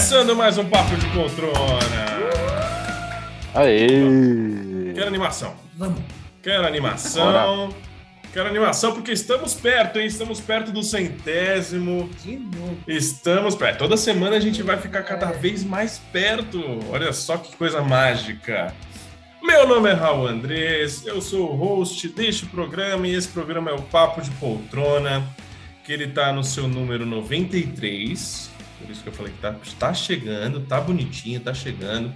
[0.00, 1.52] Começando mais um Papo de Poltrona.
[3.54, 4.94] Aê!
[4.94, 5.54] Quero animação.
[5.76, 6.00] Vamos.
[6.42, 7.68] Quero animação.
[8.32, 10.06] Quero animação porque estamos perto, hein?
[10.06, 12.08] Estamos perto do centésimo.
[12.24, 12.78] De novo.
[12.88, 13.80] Estamos perto.
[13.80, 16.62] Toda semana a gente vai ficar cada vez mais perto.
[16.88, 18.74] Olha só que coisa mágica.
[19.42, 23.74] Meu nome é Raul Andrés, eu sou o host deste programa e esse programa é
[23.74, 25.22] o Papo de Poltrona,
[25.84, 28.49] que ele tá no seu número 93.
[28.80, 32.12] Por isso que eu falei que tá, tá chegando, tá bonitinho, tá chegando.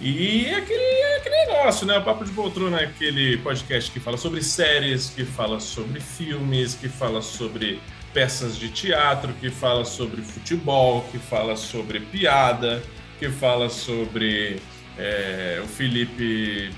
[0.00, 1.96] E é aquele, é aquele negócio, né?
[1.98, 6.74] O Papo de Poltrona é aquele podcast que fala sobre séries, que fala sobre filmes,
[6.74, 7.80] que fala sobre
[8.12, 12.82] peças de teatro, que fala sobre futebol, que fala sobre piada,
[13.18, 14.60] que fala sobre
[14.98, 16.70] é, o Felipe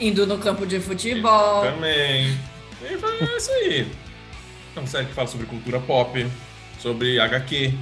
[0.00, 1.62] Indo no campo de futebol.
[1.62, 2.38] também.
[2.90, 3.86] E vai- é isso aí.
[4.76, 6.26] É uma série que fala sobre cultura pop,
[6.80, 7.74] sobre HQ.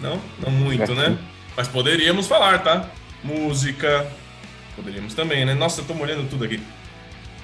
[0.00, 0.20] Não?
[0.38, 1.18] Não muito, né?
[1.56, 2.88] Mas poderíamos falar, tá?
[3.22, 4.10] Música.
[4.76, 5.54] Poderíamos também, né?
[5.54, 6.62] Nossa, eu tô molhando tudo aqui.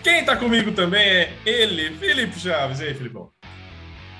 [0.02, 2.80] Quem tá comigo também é ele, Felipe Chaves.
[2.80, 3.30] E aí, Filipão?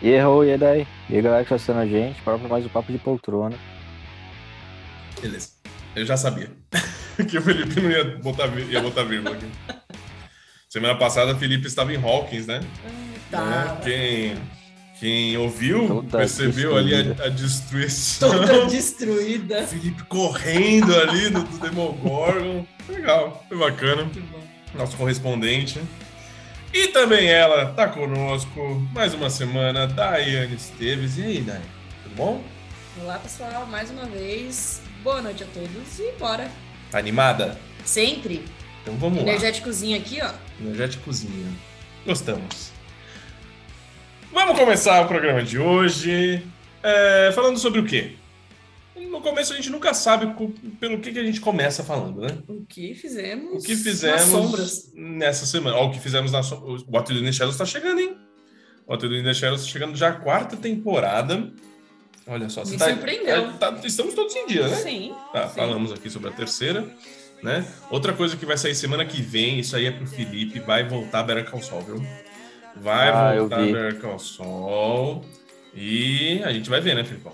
[0.03, 0.87] E errou, e daí?
[1.09, 3.57] E aí, galera que tá assistindo a gente, bora pra mais um papo de poltrona.
[5.21, 5.51] Beleza.
[5.95, 6.51] Eu já sabia
[7.31, 9.47] que o Felipe não ia botar, ia botar vírgula aqui.
[10.69, 12.61] Semana passada, o Felipe estava em Hawkins, né?
[13.31, 13.45] Tá.
[13.45, 13.79] Né?
[13.85, 14.37] Quem,
[14.99, 17.23] quem ouviu Toda percebeu ali destruída.
[17.23, 18.31] a, a destruição.
[18.31, 19.63] Toda destruída.
[19.67, 22.67] Felipe correndo ali no do Demogorgon.
[22.89, 24.11] Legal, foi bacana.
[24.75, 25.81] Nosso correspondente.
[26.73, 28.61] E também ela tá conosco
[28.93, 31.19] mais uma semana, Daiane Esteves.
[31.19, 31.65] E aí, Daiane?
[32.03, 32.45] Tudo bom?
[33.01, 33.67] Olá, pessoal.
[33.67, 34.81] Mais uma vez.
[35.03, 36.51] Boa noite a todos e bora.
[36.91, 37.59] Tá animada?
[37.85, 38.45] Sempre.
[38.83, 39.31] Então vamos lá.
[39.31, 40.31] Energéticozinho aqui, ó.
[40.61, 41.53] Energéticozinha.
[42.07, 42.74] Gostamos.
[44.35, 46.43] Vamos começar o programa de hoje
[46.83, 48.17] é, falando sobre o quê?
[49.09, 50.27] No começo a gente nunca sabe
[50.81, 52.39] pelo que, que a gente começa falando, né?
[52.49, 53.63] O que fizemos?
[53.63, 54.93] O que fizemos Nas sombras.
[54.95, 55.77] nessa semana.
[55.77, 56.67] Ó, o que fizemos na sombra.
[56.67, 58.17] O What We Do in the Shadows tá chegando, hein?
[58.87, 61.53] O What We Do in Shadows tá chegando já a quarta temporada.
[62.27, 62.65] Olha só.
[62.65, 63.37] Me tá- surpreendeu.
[63.37, 64.77] é, tá- estamos todos em dia, né?
[64.77, 65.15] Sim.
[65.33, 65.55] Tá, sim.
[65.55, 66.85] falamos aqui sobre a terceira,
[67.43, 67.65] né?
[67.91, 71.23] Outra coisa que vai sair semana que vem, isso aí é pro Felipe, vai voltar
[71.23, 72.07] Better Call Saul, viu?
[72.77, 73.73] Vai Ah, voltar vi.
[73.73, 75.25] Better Call Saul.
[75.75, 77.33] E a gente vai ver, né, Filipão?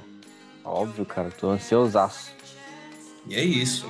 [0.64, 2.30] Óbvio, cara, tô ansiosaço.
[3.26, 3.86] E é isso.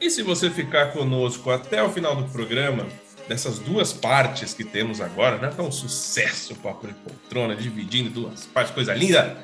[0.00, 2.86] E se você ficar conosco até o final do programa,
[3.28, 5.50] dessas duas partes que temos agora, né?
[5.54, 9.38] Tá um sucesso o Papo de Poltrona, dividindo duas partes, coisa linda.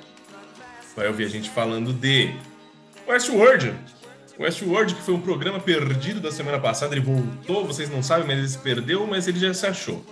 [0.97, 2.35] Vai ouvir a gente falando de
[3.09, 3.75] Westworld.
[4.39, 8.39] Westworld, que foi um programa perdido da semana passada, ele voltou, vocês não sabem, mas
[8.39, 10.05] ele se perdeu, mas ele já se achou.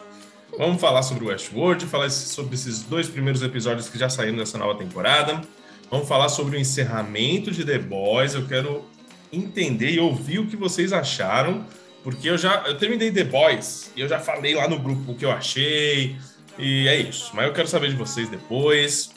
[0.58, 4.58] Vamos falar sobre o Westworld, falar sobre esses dois primeiros episódios que já saíram dessa
[4.58, 5.40] nova temporada.
[5.88, 8.34] Vamos falar sobre o encerramento de The Boys.
[8.34, 8.84] Eu quero
[9.32, 11.64] entender e ouvir o que vocês acharam,
[12.02, 15.14] porque eu já eu terminei The Boys e eu já falei lá no grupo o
[15.14, 16.16] que eu achei
[16.58, 17.30] e é isso.
[17.34, 19.12] Mas eu quero saber de vocês depois.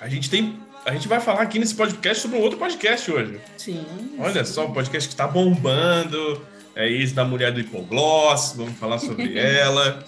[0.00, 3.38] A gente tem, a gente vai falar aqui nesse podcast sobre um outro podcast hoje.
[3.58, 3.84] Sim.
[4.18, 6.40] Olha só, um podcast que tá bombando.
[6.74, 8.54] É isso da mulher do hipogloss.
[8.56, 10.02] Vamos falar sobre ela.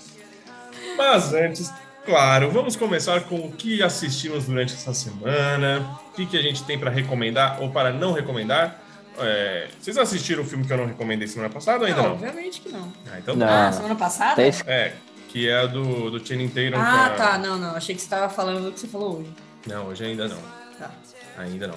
[0.97, 1.73] Mas antes,
[2.05, 5.99] claro, vamos começar com o que assistimos durante essa semana.
[6.11, 8.81] O que, que a gente tem para recomendar ou para não recomendar.
[9.19, 12.15] É, vocês assistiram o filme que eu não recomendei semana passada ou ainda Não, não?
[12.17, 12.93] obviamente que não.
[13.11, 13.47] Ah, então Não.
[13.49, 14.35] Ah, semana passada?
[14.37, 14.93] Tá É,
[15.29, 16.77] que é a do, do Channing Tatum.
[16.79, 17.39] Ah, com a- tá.
[17.39, 17.75] Não, não.
[17.75, 19.33] Achei que você tava falando do que você falou hoje.
[19.67, 20.37] Não, hoje ainda não.
[20.79, 20.91] Tá.
[21.39, 21.77] Ainda não.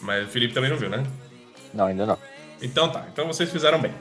[0.00, 1.04] Mas o Felipe também não viu, né?
[1.74, 2.18] Não, ainda não.
[2.62, 3.92] Então tá, então vocês fizeram bem.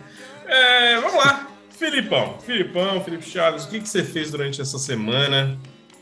[0.47, 1.45] É, vamos lá,
[1.77, 2.37] Filipão.
[2.39, 5.57] Filipão, Felipe Chaves, o que, que você fez durante essa semana?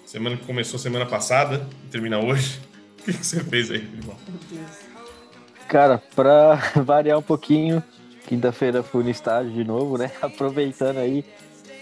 [0.06, 2.59] Semana que começou semana passada e termina hoje.
[3.00, 4.16] O que, que você fez aí, Filipão?
[4.28, 4.78] Meu Deus.
[5.68, 7.84] Cara, pra variar um pouquinho,
[8.28, 10.11] quinta-feira fui no estádio de novo, né?
[10.22, 11.26] Aproveitando aí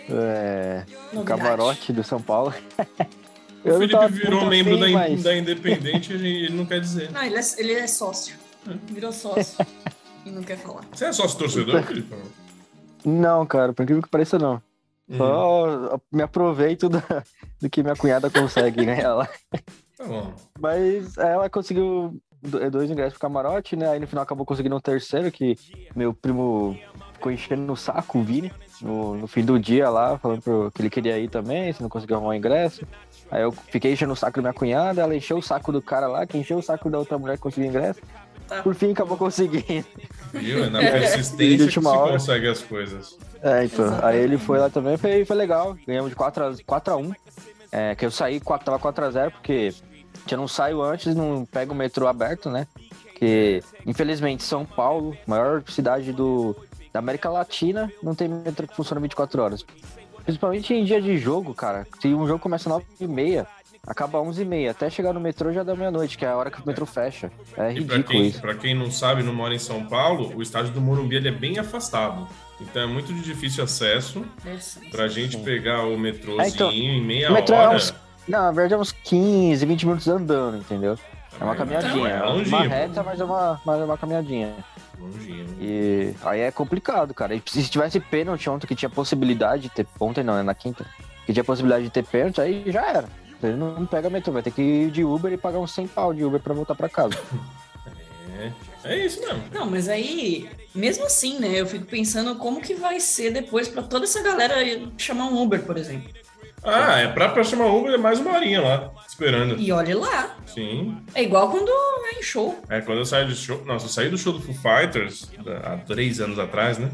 [0.09, 0.83] é,
[1.13, 2.53] o camarote do São Paulo.
[3.65, 6.81] O Felipe tava virou membro da, afim, in- mas- da Independente e ele não quer
[6.81, 7.09] dizer.
[7.13, 8.35] Não, ele é, ele é sócio.
[8.91, 9.65] Virou sócio.
[10.25, 10.81] e não quer falar.
[10.91, 12.19] Você é sócio torcedor, Filipão?
[13.05, 14.61] Não, cara, por incrível que pareça, não.
[15.09, 17.23] Hum, Só me aproveito da-
[17.61, 18.99] do que minha cunhada consegue, né?
[19.01, 19.27] Ela,
[19.97, 20.33] tá bom.
[20.59, 23.89] Mas ela conseguiu do- dois ingressos pro camarote, né?
[23.89, 25.57] Aí no final acabou conseguindo um terceiro, que
[25.95, 26.77] meu primo
[27.13, 28.51] ficou enchendo no saco, o Vini,
[28.81, 31.89] no, no fim do dia lá, falando pro, que ele queria ir também, se não
[31.89, 32.85] conseguiu arrumar o ingresso.
[33.29, 36.07] Aí eu fiquei enchendo o saco da minha cunhada, ela encheu o saco do cara
[36.07, 37.99] lá, que encheu o saco da outra mulher que conseguiu ingresso.
[38.47, 38.61] Tá.
[38.61, 39.85] Por fim, acabou conseguindo.
[40.33, 40.63] Viu?
[40.65, 42.11] É na De persistência que se hora.
[42.13, 43.17] consegue as coisas.
[43.41, 43.85] É, então.
[43.85, 44.05] Exatamente.
[44.05, 45.77] Aí ele foi lá também, foi, foi legal.
[45.87, 47.13] Ganhamos de 4 a, 4 a 1
[47.71, 49.73] é, que eu saí, 4, tava 4x0, porque
[50.27, 52.67] Já não saio antes, não pego o metrô aberto, né?
[53.03, 56.55] Porque, infelizmente, São Paulo, maior cidade do,
[56.91, 59.65] da América Latina, não tem metrô que funciona 24 horas.
[60.23, 61.85] Principalmente em dia de jogo, cara.
[62.01, 63.45] Se um jogo começa às 9h30,
[63.85, 64.69] acaba às 11h30.
[64.71, 67.31] Até chegar no metrô já dá meia-noite, que é a hora que o metrô fecha.
[67.57, 68.41] É E pra ridículo quem, isso.
[68.41, 71.31] pra quem não sabe, não mora em São Paulo, o estádio do Morumbi ele é
[71.31, 72.27] bem afastado.
[72.61, 74.23] Então é muito de difícil acesso
[74.91, 77.75] pra gente pegar o metrôzinho É, então, em meia o metrô é hora.
[77.75, 77.93] uns-
[78.27, 80.97] Não, na verdade é uns 15, 20 minutos andando, entendeu?
[81.39, 82.07] É uma caminhadinha.
[82.09, 84.53] é É uma reta, mas é uma, mas é uma caminhadinha.
[84.99, 85.45] Longinho.
[85.59, 87.35] E aí é complicado, cara.
[87.35, 89.85] E se tivesse pênalti ontem, que tinha possibilidade de ter.
[89.99, 90.43] Ontem não, né?
[90.43, 90.85] Na quinta.
[91.25, 93.09] Que tinha possibilidade de ter pênalti, aí já era.
[93.47, 96.13] Ele não pega metrô, vai ter que ir de Uber e pagar uns 100 pau
[96.13, 97.17] de Uber pra voltar pra casa.
[98.35, 98.51] É,
[98.83, 99.43] é isso mesmo.
[99.51, 101.59] Não, mas aí, mesmo assim, né?
[101.59, 104.55] Eu fico pensando como que vai ser depois pra toda essa galera
[104.97, 106.09] chamar um Uber, por exemplo.
[106.63, 109.59] Ah, é pra, pra chamar Uber é mais uma horinha lá, esperando.
[109.59, 110.37] E olhe lá.
[110.45, 110.97] Sim.
[111.13, 112.57] É igual quando é em show.
[112.69, 113.63] É, quando eu saí do show.
[113.65, 115.29] Nossa, eu saí do show do Foo Fighters
[115.63, 116.89] há três anos atrás, né?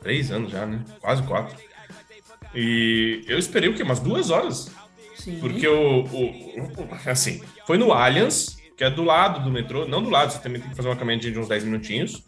[0.00, 0.80] Três anos já, né?
[1.00, 1.56] Quase quatro.
[2.54, 3.82] E eu esperei o quê?
[3.82, 4.70] Umas duas horas.
[5.24, 5.38] Sim.
[5.40, 9.86] Porque o, o- o- Assim, foi no Allianz, que é do lado do metrô.
[9.86, 12.22] Não do lado, você também tem que fazer uma caminhadinha de uns 10 minutinhos.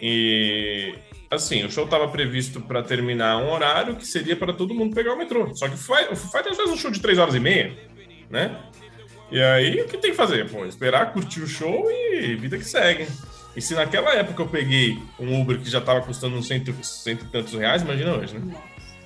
[0.00, 0.94] E.
[1.30, 5.14] Assim, o show tava previsto para terminar um horário que seria para todo mundo pegar
[5.14, 5.52] o metrô.
[5.54, 5.96] Só que o Foo
[6.30, 7.76] Fighters faz um show de 3 horas e meia,
[8.30, 8.56] né?
[9.32, 10.48] E aí, o que tem que fazer?
[10.48, 13.08] Pô, esperar, curtir o show e vida que segue.
[13.56, 17.24] E se naquela época eu peguei um Uber que já tava custando uns cento, cento
[17.24, 18.54] e tantos reais, imagina hoje, né?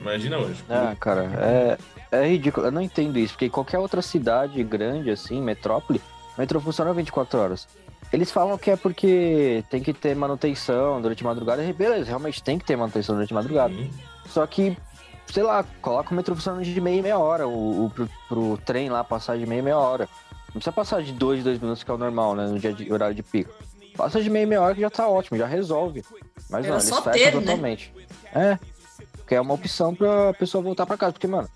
[0.01, 0.63] Imagina hoje.
[0.69, 1.79] Ah, cara, é,
[2.23, 2.67] é ridículo.
[2.67, 6.01] Eu não entendo isso, porque em qualquer outra cidade grande, assim, metrópole,
[6.37, 7.69] o metrô funciona 24 horas.
[8.13, 11.63] Eles falam que é porque tem que ter manutenção durante a madrugada.
[11.63, 13.75] E beleza, realmente tem que ter manutenção durante a madrugada.
[13.75, 13.91] Sim.
[14.27, 14.77] Só que,
[15.27, 18.59] sei lá, coloca o metrô funcionando de meia e meia hora, o, o- pro, pro
[18.65, 20.09] trem lá passar de meia e meia hora.
[20.49, 22.91] Não precisa passar de dois, dois minutos, que é o normal, né, no dia de
[22.91, 23.53] horário de pico.
[23.95, 26.03] Passa de meia e meia hora que já tá ótimo, já resolve.
[26.49, 27.41] Mas Era não, eles só fecham ter, né?
[27.43, 27.93] totalmente.
[28.33, 28.59] É,
[29.29, 31.49] que é uma opção pra pessoa voltar pra casa, porque, mano,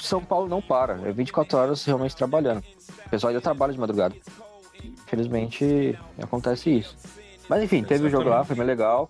[0.00, 2.64] São Paulo não para, é 24 horas realmente trabalhando.
[3.06, 4.16] O pessoal ainda trabalha de madrugada.
[4.82, 6.96] Infelizmente, acontece isso.
[7.48, 9.08] Mas enfim, teve o jogo lá, foi bem legal.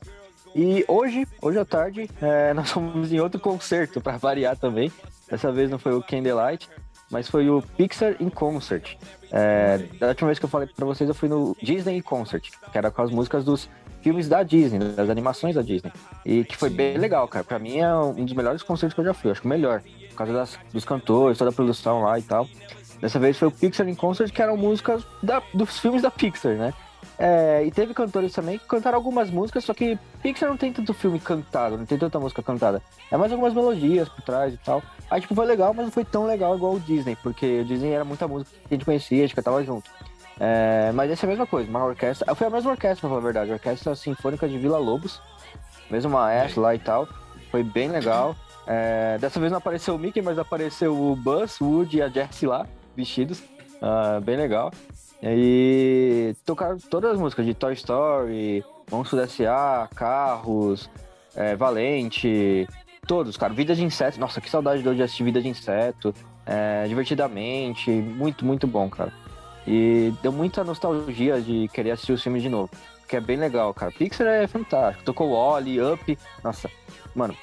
[0.54, 4.92] E hoje, hoje à tarde, é, nós fomos em outro concerto, pra variar também.
[5.28, 6.68] Dessa vez não foi o Candlelight,
[7.10, 8.96] mas foi o Pixar in Concert.
[9.36, 12.78] É, da última vez que eu falei pra vocês, eu fui no Disney Concert, que
[12.78, 13.68] era com as músicas dos
[14.00, 15.90] filmes da Disney, das animações da Disney.
[16.24, 16.76] E que foi Sim.
[16.76, 17.44] bem legal, cara.
[17.44, 19.82] Pra mim é um dos melhores concertos que eu já fui, acho que o melhor.
[20.10, 22.46] Por causa das- dos cantores, toda a produção lá e tal.
[23.00, 26.54] Dessa vez foi o Pixar in Concert, que eram músicas da- dos filmes da Pixar,
[26.54, 26.72] né?
[27.18, 30.92] É, e teve cantores também que cantaram algumas músicas, só que Pixar não tem tanto
[30.92, 32.82] filme cantado, não tem tanta música cantada.
[33.10, 34.82] É mais algumas melodias por trás e tal.
[35.10, 37.92] Aí, tipo, foi legal, mas não foi tão legal igual o Disney, porque o Disney
[37.92, 39.90] era muita música que a gente conhecia, a gente cantava junto.
[40.40, 42.34] É, mas essa é a mesma coisa, uma orquestra.
[42.34, 45.20] Foi a mesma orquestra, pra falar a verdade, a Orquestra Sinfônica de Vila Lobos,
[45.88, 47.08] mesmo maestro lá e tal.
[47.50, 48.34] Foi bem legal.
[48.66, 52.08] É, dessa vez não apareceu o Mickey, mas apareceu o Buzz, o Woody e a
[52.08, 52.66] Jessie lá,
[52.96, 53.42] vestidos.
[53.80, 54.72] Ah, bem legal.
[55.26, 60.90] E tocaram todas as músicas de Toy Story, Monstros S.A., Carros,
[61.34, 62.68] é, Valente,
[63.06, 63.54] todos, cara.
[63.54, 64.20] Vida de Inseto.
[64.20, 66.14] Nossa, que saudade de de assistir Vida de Inseto.
[66.44, 69.12] É, divertidamente, muito, muito bom, cara.
[69.66, 72.70] E deu muita nostalgia de querer assistir os filmes de novo.
[73.08, 73.90] Que é bem legal, cara.
[73.90, 75.04] Pixar é fantástico.
[75.04, 76.18] Tocou Wally, Up.
[76.42, 76.70] Nossa,
[77.14, 77.34] mano.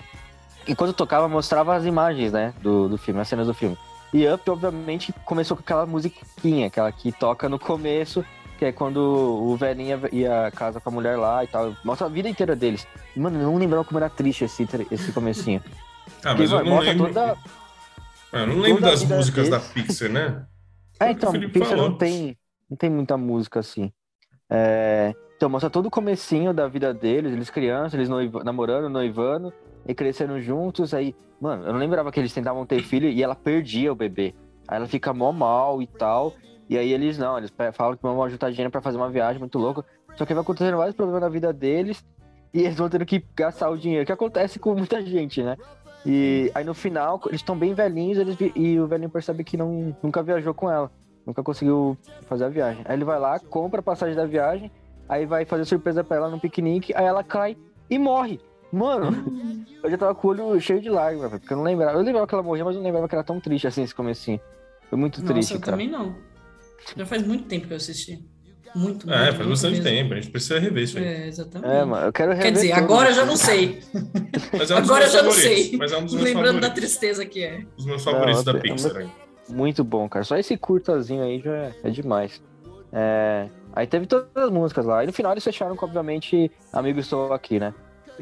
[0.68, 2.54] Enquanto tocava, mostrava as imagens, né?
[2.62, 3.76] Do, do filme, as cenas do filme.
[4.14, 8.26] E Up, obviamente, começou com aquela musiquinha, aquela que toca no começo,
[8.60, 11.74] que é quando o velhinho ia- casa com a mulher lá e tal.
[11.84, 12.86] Mostra a vida inteira deles.
[13.16, 15.62] Mano, eu não lembrava como era triste esse, esse comecinho.
[16.24, 17.08] Ah, Porque, mas eu mano, não mostra lembro.
[17.08, 17.38] toda.
[18.34, 19.72] Ah, eu não lembro das músicas da deles.
[19.74, 20.46] Pixar, né?
[21.00, 21.90] É, então, Pixar falou.
[21.90, 22.38] não tem,
[22.70, 23.92] não tem muita música assim.
[24.50, 29.52] É, então, mostra todo o comecinho da vida deles, eles crianças, eles noiva- namorando, noivando,
[29.92, 30.94] e crescendo juntos.
[30.94, 34.34] Aí, mano, eu não lembrava que eles tentavam ter filho e ela perdia o bebê.
[34.68, 36.34] Aí ela fica mó mal e tal.
[36.70, 39.60] E aí eles não, eles falam que vão juntar dinheiro pra fazer uma viagem muito
[39.60, 39.86] louca.
[40.16, 42.04] Só que vai acontecendo vários problemas na vida deles
[42.54, 45.58] e eles vão tendo que gastar o dinheiro, que acontece com muita gente, né?
[46.06, 49.96] E aí no final, eles estão bem velhinhos eles e o velhinho percebe que não,
[50.02, 50.90] nunca viajou com ela.
[51.26, 52.84] Nunca conseguiu fazer a viagem.
[52.86, 54.72] Aí ele vai lá, compra a passagem da viagem,
[55.08, 57.56] aí vai fazer surpresa pra ela no piquenique, aí ela cai
[57.90, 58.40] e morre.
[58.72, 61.98] Mano, eu já tava com o olho cheio de lágrimas, velho, porque eu não lembrava.
[61.98, 63.94] Eu lembrava que ela morria, mas eu não lembrava que era tão triste assim esse
[63.94, 64.40] comecinho.
[64.90, 65.72] Foi muito Nossa, triste, eu cara.
[65.74, 66.16] também não.
[66.96, 68.24] Já faz muito tempo que eu assisti.
[68.74, 69.12] Muito, muito.
[69.12, 69.84] É, faz muito bastante mesmo.
[69.84, 70.14] tempo.
[70.14, 71.04] A gente precisa rever isso aí.
[71.04, 71.70] É, exatamente.
[71.74, 73.82] É, mano, eu quero rever Quer dizer, tudo, agora eu já não sei.
[74.58, 75.78] Mas é um Agora eu já não sei.
[75.78, 76.76] Mas é um dos meus Lembrando da favoritos.
[76.76, 77.66] tristeza que é.
[77.78, 79.10] Os meus favoritos Não, da eu- Pixar aí.
[79.50, 80.24] muito bom, cara.
[80.24, 82.42] Só esse curtazinho aí já é, é demais.
[82.94, 85.04] É, aí teve todas as músicas lá.
[85.04, 87.74] E no final eles fecharam com, obviamente, Amigo Estou Aqui, né?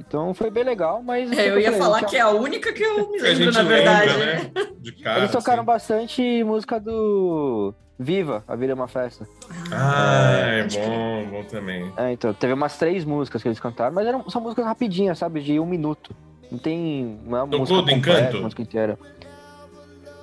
[0.07, 1.31] Então foi bem legal, mas.
[1.31, 4.11] É, eu ia falar que é a única que eu me lembro, na verdade.
[4.13, 4.51] Lembra, né?
[4.79, 5.65] De cara, Eles tocaram assim.
[5.67, 9.27] bastante música do Viva, A Vida é uma Festa.
[9.71, 11.91] Ah, é pode bom, bom também.
[11.97, 15.41] É, então, teve umas três músicas que eles cantaram, mas eram, são músicas rapidinhas, sabe?
[15.41, 16.15] De um minuto.
[16.51, 17.19] Não tem.
[17.25, 18.41] Não é uma Tocou música do completa, Encanto?
[18.43, 18.97] música inteira.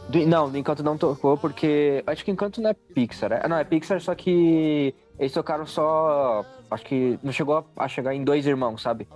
[0.08, 2.02] Do- não, do Encanto não tocou, porque.
[2.06, 3.32] Acho que Encanto não é Pixar.
[3.32, 6.44] É, não, é Pixar, só que eles tocaram só.
[6.70, 9.06] Acho que não chegou a, a chegar em dois irmãos, sabe?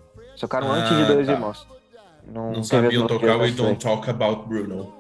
[0.41, 1.33] Tocaram Ah, antes de dois tá.
[1.33, 1.67] irmãos.
[2.27, 4.93] Não, Não sabiam tocar We Don't Talk About Bruno.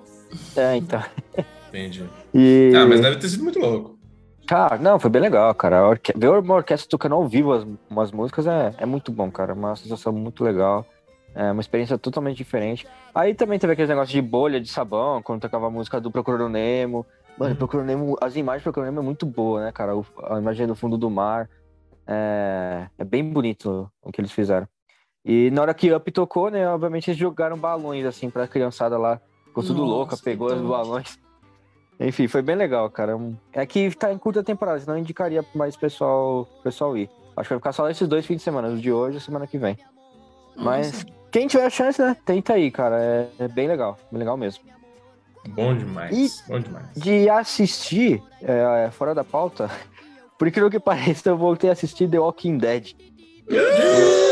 [0.56, 1.02] É, então.
[1.68, 2.04] Entendi.
[2.34, 2.72] E...
[2.76, 3.98] Ah, mas deve ter sido muito louco.
[4.46, 5.86] Cara, não, foi bem legal, cara.
[5.86, 6.12] Orque...
[6.16, 9.54] Ver uma orquestra tocando ao vivo as, umas músicas é, é muito bom, cara.
[9.54, 10.84] Uma sensação muito legal.
[11.34, 12.86] É uma experiência totalmente diferente.
[13.14, 16.48] Aí também teve aqueles negócios de bolha de sabão, quando tocava a música do Procurando
[16.48, 17.06] Nemo.
[17.38, 17.56] Mano, Uhum.
[17.56, 19.96] Procurando Nemo, as imagens do Procurando Nemo é muito boa, né, cara?
[19.96, 21.48] O- A imagem do fundo do mar.
[22.06, 24.66] É, é bem bonito o que eles fizeram.
[25.24, 29.20] E na hora que Up tocou, né, obviamente eles jogaram balões, assim, pra criançada lá.
[29.46, 31.18] Ficou tudo Nossa, louca, pegou os balões.
[32.00, 33.16] Enfim, foi bem legal, cara.
[33.16, 37.10] Um- É que tá em curta temporada, senão eu indicaria pra mais pessoal, pessoal ir.
[37.36, 39.46] Acho que vai ficar só esses dois fins de semana, os de hoje e semana
[39.46, 39.76] que vem.
[40.56, 41.06] Mas Nossa.
[41.30, 42.96] quem tiver a chance, né, tenta aí, cara.
[42.98, 44.64] É, é bem legal, bem legal mesmo.
[45.50, 46.42] Bom demais.
[46.48, 46.86] Bom demais.
[46.94, 49.70] De assistir, é, fora da pauta,
[50.38, 52.94] por incrível que pareça, eu voltei a assistir The Walking Dead.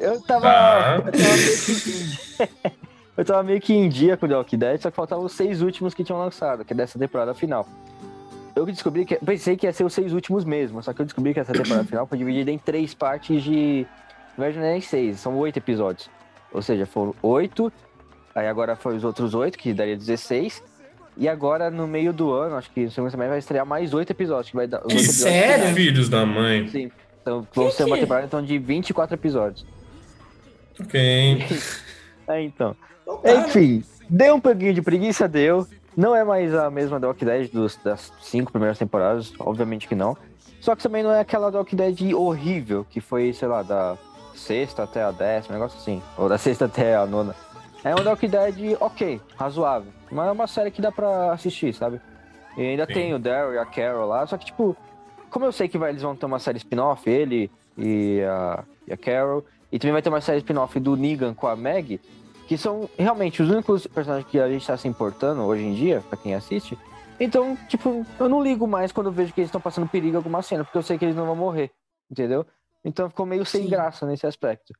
[0.00, 0.96] Eu tava, Tá.
[1.06, 1.12] eu tava
[1.42, 2.48] meio que
[3.16, 5.62] eu tava meio que em dia com The Walking Dead, só que faltavam os seis
[5.62, 7.66] últimos que tinham lançado, que é dessa temporada final.
[8.54, 9.16] Eu descobri que.
[9.16, 11.84] Pensei que ia ser os seis últimos mesmo, só que eu descobri que essa temporada
[11.84, 13.86] final foi dividida em três partes de.
[14.36, 16.10] Na verdade, não é nem seis, são oito episódios.
[16.52, 17.72] Ou seja, foram oito,
[18.34, 20.62] aí agora foi os outros oito, que daria 16.
[21.18, 24.10] E agora, no meio do ano, acho que no segundo semestre vai estrear mais oito
[24.10, 24.78] episódios, que vai dar.
[24.78, 25.74] episódios Sério?
[25.74, 26.68] Filhos da mãe.
[26.68, 26.90] Sim.
[27.22, 29.64] Então, vão ser uma que- temporada então, de 24 episódios.
[30.80, 31.46] Ok.
[32.28, 32.74] É, então.
[33.02, 33.46] Então tá, né?
[33.46, 35.64] Enfim, deu um pouquinho de preguiça, deu.
[35.96, 40.16] Não é mais a mesma Walking Dead dos, das cinco primeiras temporadas, obviamente que não.
[40.60, 43.96] Só que também não é aquela Walking Dead horrível, que foi, sei lá, da
[44.34, 46.02] sexta até a décima, um negócio assim.
[46.18, 47.34] Ou da sexta até a nona.
[47.84, 49.92] É uma Walking Dead ok, razoável.
[50.10, 52.00] Mas é uma série que dá pra assistir, sabe?
[52.56, 52.92] E ainda Sim.
[52.92, 54.76] tem o Daryl e a Carol lá, só que, tipo,
[55.30, 58.92] como eu sei que vai, eles vão ter uma série spin-off, ele e a, e
[58.92, 62.00] a Carol, e também vai ter uma série spin-off do Negan com a Meg,
[62.46, 66.02] que são realmente os únicos personagens que a gente tá se importando hoje em dia,
[66.08, 66.78] pra quem assiste.
[67.18, 70.16] Então, tipo, eu não ligo mais quando eu vejo que eles estão passando perigo em
[70.16, 71.70] alguma cena, porque eu sei que eles não vão morrer,
[72.10, 72.46] entendeu?
[72.84, 73.70] Então ficou meio sem Sim.
[73.70, 74.72] graça nesse aspecto.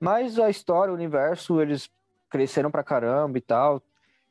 [0.00, 1.90] Mas a história, o universo, eles
[2.30, 3.82] cresceram pra caramba e tal.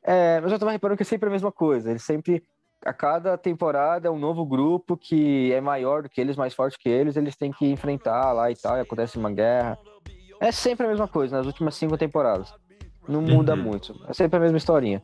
[0.01, 1.91] É, mas eu tava reparando que é sempre a mesma coisa.
[1.91, 2.41] Eles sempre,
[2.83, 6.79] a cada temporada, é um novo grupo que é maior do que eles, mais forte
[6.79, 9.77] que eles, eles têm que enfrentar lá e tal, e acontece uma guerra.
[10.39, 12.53] É sempre a mesma coisa, nas últimas cinco temporadas.
[13.07, 13.61] Não muda Uhum.
[13.63, 13.95] muito.
[14.07, 15.01] É sempre a mesma historinha.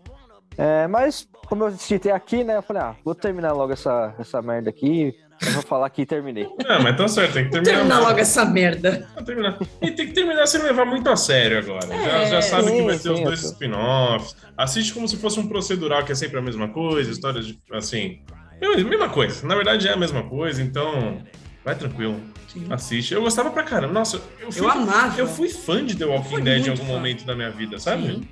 [0.57, 4.41] É, mas, como eu assisti aqui, né, eu falei, ah, vou terminar logo essa, essa
[4.41, 5.13] merda aqui.
[5.45, 6.47] Eu vou falar que terminei.
[6.65, 7.75] Ah, mas tá certo, tem que terminar.
[7.75, 8.91] Terminar logo essa merda.
[8.91, 9.57] Tem que terminar.
[9.81, 11.85] E tem que terminar sem levar muito a sério agora.
[11.87, 14.35] já, É, já sabe que sim, vai ter os sim, dois eu tô- spin-offs.
[14.57, 18.21] Assiste como se fosse um procedural, que é sempre a mesma coisa, histórias de, assim.
[18.61, 19.45] é Mesma coisa.
[19.45, 21.17] Na verdade é a mesma coisa, então.
[21.65, 22.21] Vai tranquilo.
[22.47, 22.67] Sim.
[22.69, 23.13] Assiste.
[23.13, 23.91] Eu gostava pra caramba.
[23.93, 25.19] Nossa, eu fui, Eu amava.
[25.19, 26.93] eu fui fã de The Walking Dead em algum fã.
[26.93, 28.03] momento da minha vida, sabe?
[28.03, 28.27] Sim.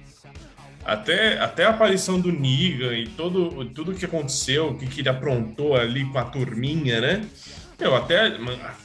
[0.86, 5.10] Até, até a aparição do Negan e todo, tudo que aconteceu, o que, que ele
[5.10, 7.26] aprontou ali com a turminha, né?
[7.80, 8.38] Meu, até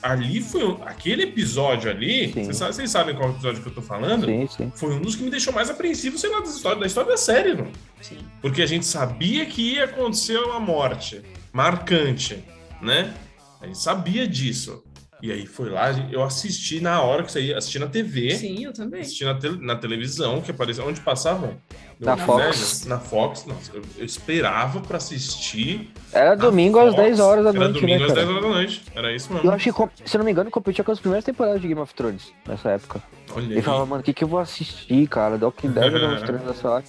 [0.03, 0.77] ali foi.
[0.87, 2.45] Aquele episódio ali, Sim.
[2.45, 4.25] vocês sabem, vocês sabem qual episódio que eu tô falando?
[4.27, 4.73] Sim, sim.
[4.77, 7.17] Foi um dos que me deixou mais apreensivo, sei lá, da história, da história da
[7.17, 7.71] série, mano.
[8.01, 8.19] Sim.
[8.41, 11.21] Porque a gente sabia que ia acontecer uma morte
[11.53, 12.43] marcante,
[12.81, 13.13] né?
[13.61, 14.83] A gente sabia disso.
[15.21, 18.31] E aí foi lá, eu assisti na hora que saía, assisti na TV.
[18.37, 19.01] Sim, eu também.
[19.01, 20.87] Assisti na, tel- na televisão, que apareceu.
[20.87, 21.57] Onde passavam?
[21.99, 22.85] Na No- Fox.
[22.87, 23.45] Na Fox.
[23.45, 25.91] Nossa, eu, eu esperava pra assistir.
[26.13, 27.03] Era domingo às Fox.
[27.03, 28.27] 10 horas da Era noite, domingo né, às cara?
[28.27, 28.83] 10 horas da noite.
[28.95, 29.49] Era isso mesmo.
[29.49, 31.81] Eu acho que, se eu não me engano, competia com as primeiras temporadas de Game
[31.81, 33.03] of Thrones nessa época.
[33.35, 35.37] Olha E falava, mano, o que, que eu vou assistir, cara?
[35.37, 36.85] Walking Dead ou Game of Thrones nessa hora?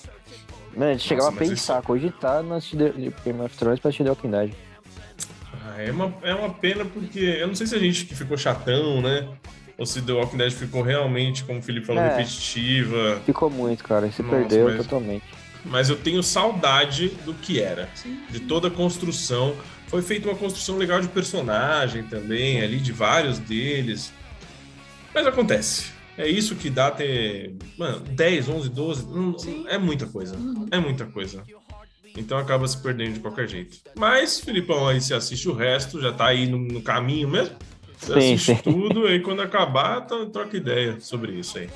[0.78, 3.90] Mano, a gente chegava a mas pensar, cogitar no assistir The- Game of Thrones pra
[3.90, 4.52] assistir The Walking Dead.
[5.88, 9.02] É, uma, é uma pena porque eu não sei se a gente que ficou chatão,
[9.02, 9.28] né?
[9.78, 12.10] Ou se The Walking Dead ficou realmente, como o Felipe falou, É.
[12.10, 13.22] repetitiva.
[13.26, 14.12] Ficou muito, cara.
[14.12, 15.24] Se Nossa, perdeu mas- totalmente.
[15.66, 17.90] Mas eu tenho saudade do que era.
[17.96, 18.20] Sim.
[18.30, 19.56] de toda a construção.
[19.88, 24.14] Foi feita uma construção legal de personagem também, ali de vários deles.
[25.14, 25.92] Mas acontece.
[26.18, 27.56] É isso que dá ter.
[27.78, 29.04] Mano, 10, 11, 12.
[29.06, 29.66] hum, Sim.
[29.68, 30.36] É muita coisa.
[30.36, 30.68] Uhum.
[30.72, 31.44] É muita coisa.
[32.20, 33.78] Então acaba se perdendo de qualquer jeito.
[33.96, 37.56] Mas, Filipão, aí você assiste o resto, já tá aí no, no caminho mesmo.
[37.98, 38.62] Você Sim, assiste sim.
[38.62, 41.70] tudo, aí quando acabar, tá- troca ideia sobre isso aí.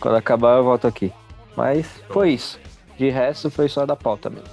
[0.00, 1.12] Quando acabar, eu volto aqui.
[1.54, 2.58] Mas foi isso.
[2.96, 4.48] De resto, foi só da pauta mesmo.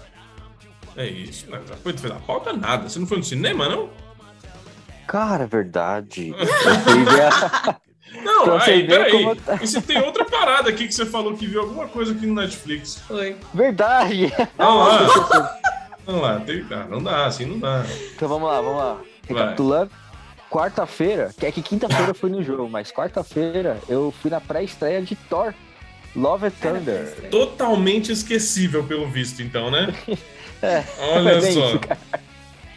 [0.98, 1.46] É isso.
[1.82, 2.90] Foi foi da pauta nada.
[2.90, 3.90] Você não foi no cinema, não?
[5.08, 6.30] Cara, é verdade.
[6.38, 7.80] Eu fui ver a-
[8.24, 9.12] Não, você aí, ver peraí.
[9.12, 9.60] como tá.
[9.62, 12.36] E se tem outra parada aqui que você falou que viu alguma coisa aqui no
[12.36, 13.00] Netflix?
[13.08, 13.36] Foi.
[13.54, 14.32] Verdade!
[14.58, 15.60] Não lá.
[16.08, 16.66] Não lá, tem...
[16.72, 17.84] ah, não dá, assim não dá.
[18.16, 18.98] Então vamos lá, vamos lá.
[19.28, 19.92] Recapitulando.
[20.50, 25.02] Quarta-feira, que é que quinta-feira eu fui no jogo, mas quarta-feira eu fui na pré-estreia
[25.02, 25.54] de Thor.
[26.16, 27.30] Love and Thunder.
[27.30, 29.94] Totalmente esquecível, pelo visto, então, né?
[30.60, 30.84] É,
[31.14, 31.48] Olha é só.
[31.50, 32.00] isso, cara.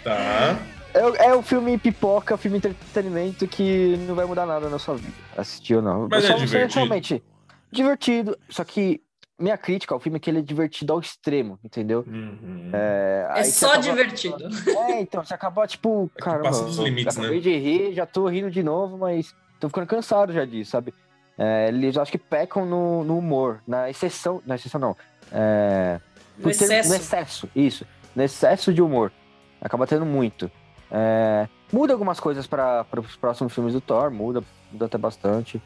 [0.04, 0.58] Tá.
[0.92, 4.96] É, o- é um filme pipoca, filme entretenimento que não vai mudar nada na sua
[4.96, 5.12] vida.
[5.36, 6.08] Assistir ou não.
[6.10, 6.74] Mas é divertido.
[6.74, 7.22] Realmente,
[7.70, 8.36] divertido.
[8.48, 9.00] Só que
[9.38, 12.04] minha crítica ao filme é que ele é divertido ao extremo, entendeu?
[12.06, 12.70] Uhum.
[12.72, 14.48] É, É só acaba- divertido.
[14.88, 17.22] É, então, você acaba, tipo, É cara, passa dos limites, né?
[17.22, 20.92] acabei de rir, já tô rindo de novo, mas tô ficando cansado já disso, sabe?
[21.38, 24.94] É, eles acho que pecam no, no humor, na exceção, na exceção não,
[25.32, 25.98] é,
[26.36, 26.88] No por ter- excesso.
[26.90, 29.10] no excesso, isso, no excesso de humor,
[29.58, 30.50] acaba tendo muito.
[30.90, 34.42] É, muda algumas coisas para os próximos filmes do Thor, muda,
[34.72, 35.60] muda até bastante.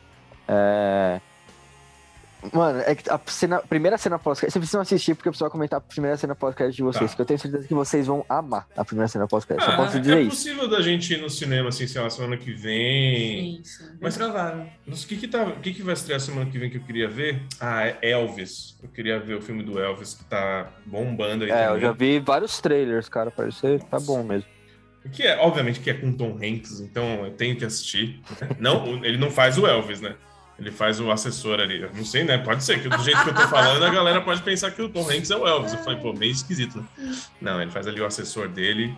[0.48, 1.20] É,
[2.52, 4.52] Mano, é que a cena, primeira cena pós-crédito.
[4.52, 7.16] Vocês precisam assistir porque eu preciso comentar a primeira cena pós-crédito de vocês, Tá.
[7.16, 9.64] que eu tenho certeza que vocês vão amar a primeira cena pós-crédito.
[9.64, 10.28] Só Ah, posso dizer é isso.
[10.30, 13.56] possível da gente ir no cinema, assim, sei lá, semana que vem.
[13.56, 13.96] Sim, sim.
[13.98, 14.66] Mas- provável.
[14.86, 17.08] O que que, tá, o que que vai estrear semana que vem que eu queria
[17.08, 17.40] ver?
[17.58, 18.76] Ah, é Elvis.
[18.82, 21.80] Eu queria ver o filme do Elvis, que tá bombando aí É, eu também.
[21.80, 23.30] já vi vários trailers, cara.
[23.30, 24.46] Parece tá bom mesmo.
[25.12, 28.20] Que é, obviamente, que é com Tom Hanks, então eu tenho que assistir.
[28.58, 30.14] Não, ele não faz o Elvis, né?
[30.58, 31.82] Ele faz o assessor ali.
[31.82, 32.38] Eu não sei, né?
[32.38, 34.88] Pode ser que do jeito que eu tô falando, a galera pode pensar que o
[34.88, 35.72] Tom Hanks é o Elvis.
[35.72, 37.14] Eu falei, pô, meio esquisito, né?
[37.40, 38.94] Não, ele faz ali o assessor dele.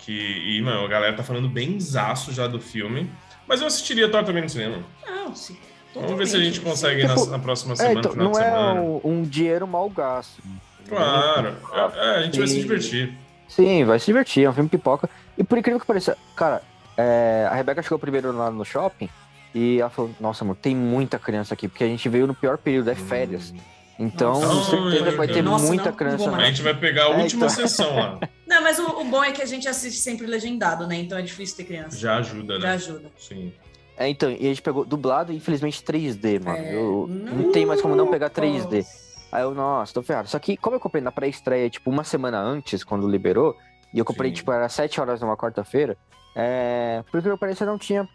[0.00, 3.08] Que, e, mano, a galera tá falando bem zaço já do filme.
[3.46, 4.78] Mas eu assistiria Thor também no cinema.
[5.06, 5.56] Não, sim.
[5.94, 8.32] Vamos ver se a gente consegue na, Tipo, na próxima É, semana, então, final não
[8.32, 8.80] de é semana.
[8.80, 10.42] um, um dinheiro mal gasto.
[10.88, 11.54] Claro.
[11.72, 13.12] É, é, a gente vai se divertir.
[13.48, 15.08] Sim, vai se divertir, é um filme pipoca.
[15.38, 16.60] E por incrível que pareça, cara,
[16.96, 19.08] é, a Rebeca chegou primeiro lá no shopping
[19.54, 22.58] e ela falou, nossa, amor, tem muita criança aqui, porque a gente veio no pior
[22.58, 23.54] período, é férias.
[24.00, 24.76] Então, Nossa.
[24.76, 26.26] com certeza vai ter Nossa, muita não, criança.
[26.30, 27.48] não A gente vai pegar a É, última então.
[27.56, 28.18] sessão lá.
[28.46, 30.94] Não, mas o, o bom é que a gente assiste sempre legendado, né?
[30.96, 31.98] Então é difícil ter criança.
[31.98, 32.74] Já ajuda, Já né?
[32.74, 33.10] ajuda.
[33.18, 33.52] Sim.
[33.96, 36.56] É, então, e a gente pegou dublado e infelizmente 3D, mano.
[36.58, 38.86] É, Eu, não tem mais como não pegar 3D.
[39.32, 40.28] Aí eu, nossa, tô ferrado.
[40.28, 43.56] Só que, como eu comprei na pré-estreia, tipo, uma semana antes, quando liberou,
[43.92, 44.36] e eu comprei, Sim.
[44.36, 45.96] tipo, era 7 horas numa quarta-feira,
[46.34, 47.02] é...
[47.10, 48.08] Por que eu parecia não tinha.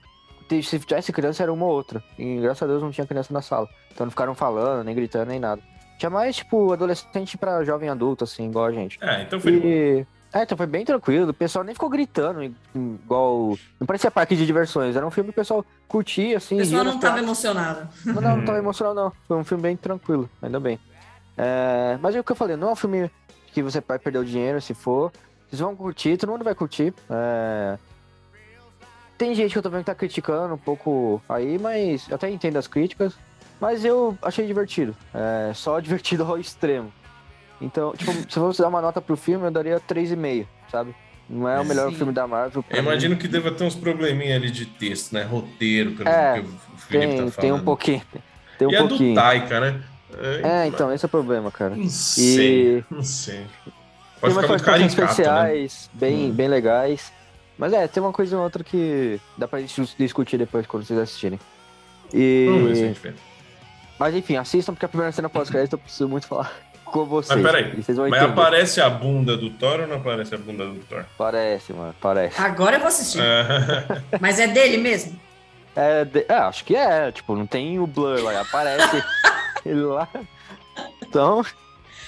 [0.62, 2.02] Se tivesse criança, era uma ou outra.
[2.18, 3.68] E graças a Deus não tinha criança na sala.
[3.92, 5.62] Então não ficaram falando, nem gritando, nem nada.
[5.98, 8.98] Tinha mais, tipo, adolescente pra jovem adulto, assim, igual a gente.
[9.02, 9.54] É, então foi.
[9.54, 10.08] E.
[10.34, 11.30] É, então foi bem tranquilo.
[11.30, 12.44] O pessoal nem ficou gritando,
[12.76, 13.58] igual.
[13.80, 14.96] Não parecia parque de diversões.
[14.96, 16.56] Era um filme que o pessoal curtia, assim.
[16.56, 17.24] O pessoal não nas tava piadas.
[17.24, 17.90] emocionado.
[18.06, 19.12] Não, não, não tava emocionado, não.
[19.28, 20.80] Foi um filme bem tranquilo, ainda bem.
[21.38, 23.10] É, mas é o que eu falei, não é um filme
[23.52, 25.12] que você vai perder o dinheiro se for.
[25.54, 26.92] Vocês vão curtir, todo mundo vai curtir.
[27.08, 27.78] É,
[29.20, 32.28] Tem gente que eu tô vendo que tá criticando um pouco aí, mas eu até
[32.28, 33.13] entendo as críticas.
[33.62, 34.96] Mas eu achei divertido.
[35.13, 36.92] É, só divertido ao extremo.
[37.62, 40.96] Então, tipo, se eu fosse dar uma nota pro filme, eu daria 3,5, sabe?
[41.30, 41.98] Não é o melhor Sim.
[41.98, 42.66] filme da Marvel.
[42.68, 42.89] Eu mim.
[42.89, 45.22] imagino que deva ter uns probleminha ali de texto, né?
[45.22, 47.36] Roteiro, pelo É, que o Felipe tem, tá falando.
[47.36, 48.02] tem um pouquinho.
[48.58, 49.12] Tem um e é pouquinho.
[49.13, 49.84] do Taika, né?
[50.44, 51.76] É, então, esse é o problema, cara.
[51.76, 53.46] Não sei, E- não sei.
[54.24, 54.96] Tem Pode umas ficar muito participações
[55.28, 55.56] caricato, né?
[55.66, 56.32] especiais bem, Hum.
[56.32, 57.12] bem legais.
[57.58, 60.98] Mas é, tem uma coisa ou outra que dá pra gente discutir depois quando vocês
[61.00, 61.40] assistirem.
[62.14, 62.48] E...
[62.50, 63.14] Vamos ver se a gente vê.
[64.00, 66.52] Mas enfim, assistam porque a primeira cena pós-crédito eu preciso muito falar
[66.86, 67.40] com vocês.
[67.40, 68.40] Mas peraí, vocês vão Mas entender.
[68.42, 71.06] aparece a bunda do Thor ou não aparece a bunda do Thor?
[71.18, 72.42] Parece, mano, parece.
[72.42, 73.22] Agora eu vou assistir.
[73.22, 74.02] É.
[74.20, 75.20] Mas é dele mesmo?
[75.76, 79.04] É, de- é, acho que é, tipo, não tem o blur lá, aparece
[79.66, 80.08] ele lá.
[81.02, 81.44] Então,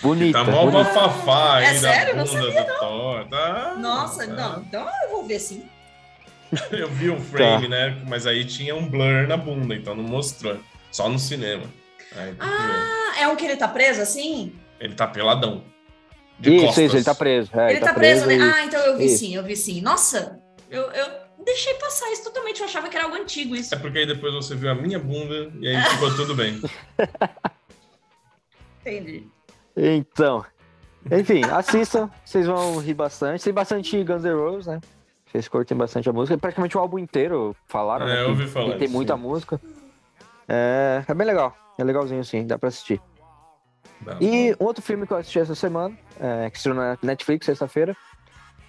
[0.05, 0.45] bonita.
[0.45, 2.15] Tá mó bafafá aí É da sério?
[2.15, 3.27] Não bunda do Thor.
[3.27, 4.33] Tá, Nossa, tá.
[4.33, 4.61] não.
[4.61, 5.65] Então eu vou ver sim.
[6.71, 7.69] Eu vi o frame, Tá.
[7.69, 8.01] né?
[8.07, 10.57] Mas aí tinha um blur na bunda, então não mostrou.
[10.91, 11.63] Só no cinema.
[12.15, 12.33] Aí.
[12.39, 14.53] Ah, é um que ele tá preso assim?
[14.79, 15.63] Ele tá peladão.
[16.39, 16.83] De Isso, costas.
[16.85, 17.49] isso, ele tá preso.
[17.59, 18.35] É, ele tá, preso, né?
[18.35, 19.19] e- Ah, então eu vi Isso.
[19.19, 19.81] sim, eu vi sim.
[19.81, 20.39] Nossa,
[20.69, 21.07] eu, eu
[21.43, 22.59] deixei passar isso totalmente.
[22.59, 23.73] Eu achava que era algo antigo isso.
[23.73, 26.61] É porque aí depois você viu a minha bunda e aí ficou tudo bem.
[28.81, 29.27] Entendi.
[29.75, 30.45] Então,
[31.11, 33.43] enfim, assistam, vocês vão rir bastante.
[33.43, 34.81] Tem bastante Guns N' Roses, né?
[35.25, 36.37] Vocês curtem bastante a música.
[36.37, 38.23] Praticamente o álbum inteiro falaram, É, né?
[38.23, 39.21] eu ouvi falar que tem muita sim.
[39.21, 39.59] música.
[40.47, 41.55] É, é bem legal.
[41.77, 43.01] É legalzinho, sim, dá pra assistir.
[44.21, 47.95] E um outro filme que eu assisti essa semana, é, que estreou na Netflix sexta-feira,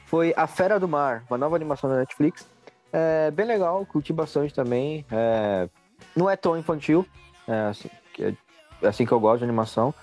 [0.07, 2.49] foi A Fera do Mar, uma nova animação da Netflix.
[2.93, 5.05] É bem legal, curti bastante também.
[5.11, 5.69] É,
[6.17, 7.07] não é tão infantil,
[7.47, 9.95] é assim, é assim que eu gosto de animação.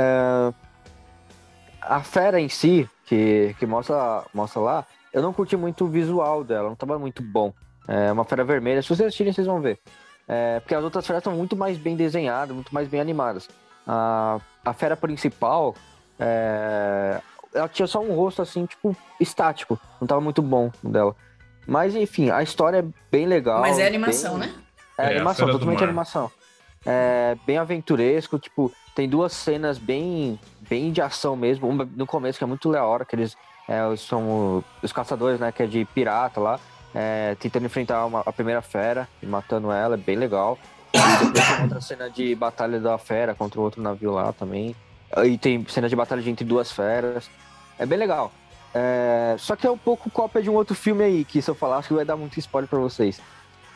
[0.00, 0.52] É,
[1.82, 6.42] a fera em si, que, que mostra, mostra lá, eu não curti muito o visual
[6.44, 7.52] dela, não tava muito bom.
[7.88, 9.78] É uma fera vermelha, se vocês assistirem, vocês vão ver.
[10.28, 13.48] É, porque as outras feras estão muito mais bem desenhadas, muito mais bem animadas.
[13.86, 15.74] A, a fera principal,
[16.18, 17.20] é,
[17.52, 19.78] ela tinha só um rosto assim, tipo, estático.
[20.00, 21.16] Não tava muito bom dela.
[21.66, 23.60] Mas enfim, a história é bem legal.
[23.60, 24.54] Mas é animação, bem- né?
[24.96, 26.30] É, É, animação, totalmente animação.
[26.86, 31.68] É bem aventuresco, tipo, tem duas cenas bem, bem de ação mesmo.
[31.68, 33.36] Uma no começo, que é muito da que eles
[33.68, 35.52] é, são os caçadores, né?
[35.52, 36.58] Que é de pirata lá,
[36.94, 40.58] é, tentando enfrentar uma- a primeira fera e matando ela, é bem legal.
[40.92, 44.74] E depois tem outra cena de batalha da fera contra o outro navio lá também.
[45.24, 47.30] E tem cena de batalha entre duas feras.
[47.78, 48.32] É bem legal.
[48.74, 51.54] É, só que é um pouco cópia de um outro filme aí, que se eu
[51.54, 53.20] falar, acho que vai dar muito spoiler pra vocês.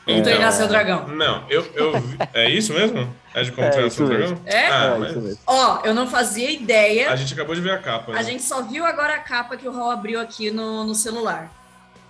[0.06, 1.08] Então ele nasceu dragão.
[1.08, 1.92] Não, eu, eu
[2.34, 3.14] É isso mesmo?
[3.32, 4.40] É de como É, treinar seu dragão?
[4.44, 4.66] É?
[4.66, 5.38] Ah, é, mas isso mesmo.
[5.46, 7.10] Ó, eu não fazia ideia.
[7.10, 8.12] a gente acabou de ver a capa.
[8.12, 8.18] né?
[8.18, 11.50] A gente só viu agora a capa que o Raul abriu aqui no, no celular.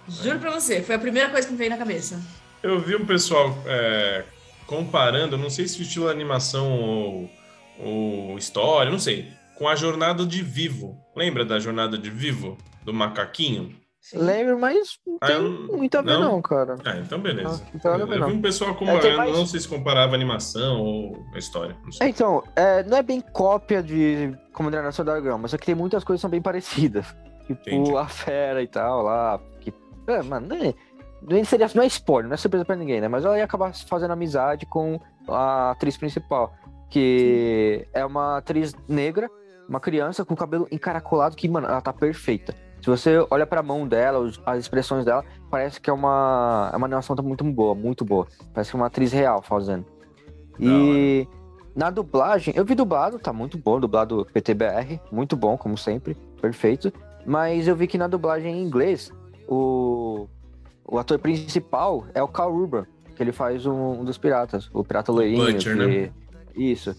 [0.09, 2.21] Juro pra você, foi a primeira coisa que me veio na cabeça.
[2.63, 4.25] Eu vi um pessoal é,
[4.67, 7.31] comparando, não sei se estilo animação ou,
[7.79, 10.99] ou história, não sei, com a jornada de Vivo.
[11.17, 12.59] Lembra da jornada de Vivo?
[12.83, 13.75] Do macaquinho?
[14.13, 16.21] Lembro, mas não Ah, tem eu muito a ver, não?
[16.33, 16.77] não, cara.
[16.85, 17.63] Ah, então beleza.
[17.65, 20.15] Ah, então eu vi um pessoal É, tem comparando, mais- não sei se comparava a
[20.15, 21.75] animação ou a história.
[21.83, 25.59] Não É, então, é, não é bem cópia de Como Treinar Seu Dragão, mas é
[25.59, 27.07] que tem muitas coisas que são bem parecidas.
[27.47, 27.95] Tipo, Entendi.
[27.97, 29.39] a fera e tal lá.
[29.61, 29.73] Que,
[30.07, 30.75] é, mano, não é,
[31.23, 33.09] não é- seria, não é spoiler, não é surpresa pra ninguém, né?
[33.09, 36.55] Mas ela ia acabar fazendo amizade com a atriz principal,
[36.89, 39.31] que é uma atriz negra,
[39.69, 42.55] uma criança com cabelo encaracolado, que, mano, ela tá perfeita.
[42.85, 46.85] Se você olha pra mão dela, as expressões dela, parece que é uma, é uma
[46.87, 48.27] animação muito boa, muito boa.
[48.53, 49.87] Parece que é uma atriz real fazendo.
[50.61, 51.27] E
[51.75, 56.93] na dublagem, eu vi dublado, tá muito bom, dublado PTBR, muito bom, como sempre, perfeito.
[57.25, 59.11] Mas eu vi que na dublagem em inglês,
[59.49, 60.29] o,
[60.85, 62.85] o ator principal é o Carl Urban,
[63.17, 65.51] que ele faz um, um dos piratas, o pirata loirinho.
[65.55, 66.11] Butcher, que- né?
[66.55, 66.95] Isso.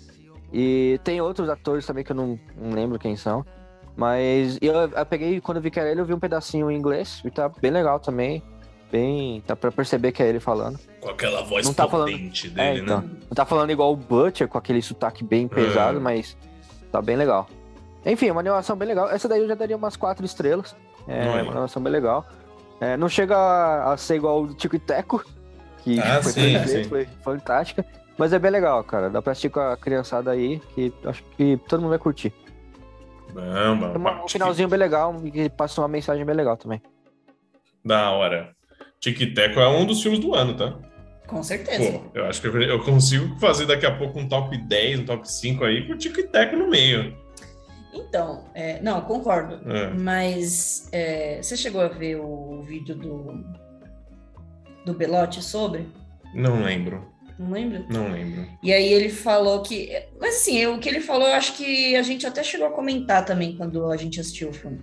[0.51, 3.45] E tem outros atores também que eu não, não lembro quem são.
[3.95, 6.75] Mas eu, eu peguei, quando eu vi que era ele, eu vi um pedacinho em
[6.77, 8.43] inglês, e tá bem legal também.
[8.91, 9.43] Bem.
[9.47, 10.79] Dá pra perceber que é ele falando.
[11.01, 13.01] Com aquela voz Não tá falando- É, dele, então.
[13.01, 13.09] né?
[13.23, 16.01] Não tá falando igual o Butcher, com aquele sotaque bem pesado, É.
[16.01, 16.37] mas
[16.91, 17.47] tá bem legal.
[18.05, 19.09] Enfim, é uma animação bem legal.
[19.09, 20.75] Essa daí eu já daria umas quatro estrelas.
[21.07, 21.43] É Olha.
[21.43, 22.25] uma animação bem legal.
[22.79, 25.23] É, não chega a, a ser igual o Tico e Teco,
[25.83, 26.83] que Ah, foi sim, sim.
[26.83, 27.83] foi fantástica.
[28.17, 29.09] Mas é bem legal, cara.
[29.09, 32.31] Dá pra assistir com a criançada aí, que acho que todo mundo vai curtir.
[33.41, 34.25] Uma- bom.
[34.25, 36.81] um finalzinho bem legal e passa uma mensagem bem legal também.
[37.83, 38.55] Da hora.
[38.99, 40.77] Tic-Teco é um dos filmes do ano, tá?
[41.27, 41.99] Com certeza.
[41.99, 45.29] Pô, eu acho que eu consigo fazer daqui a pouco um top 10, um top
[45.29, 47.15] 5 aí com o Tic-Teco no meio.
[47.93, 49.59] Então, é, não, concordo.
[49.71, 49.89] É.
[49.91, 53.43] Mas é, você chegou a ver o vídeo do,
[54.85, 55.87] do Belotti sobre?
[56.33, 57.85] Não lembro, Não lembra?
[57.89, 58.47] não lembro.
[58.63, 59.91] E aí ele falou que.
[60.19, 62.71] Mas assim, eu- o que ele falou, eu acho que a gente até chegou a
[62.71, 64.79] comentar também quando a gente assistiu o filme.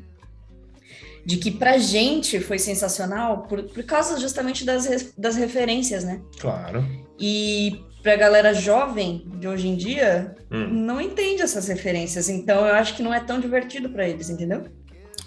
[1.24, 6.20] De que pra gente foi sensacional por, por causa justamente das, das referências, né?
[6.40, 6.84] Claro.
[7.18, 10.66] E pra galera jovem de hoje em dia, Hum.
[10.68, 12.28] não entende essas referências.
[12.28, 14.64] Então eu acho que não é tão divertido pra eles, entendeu?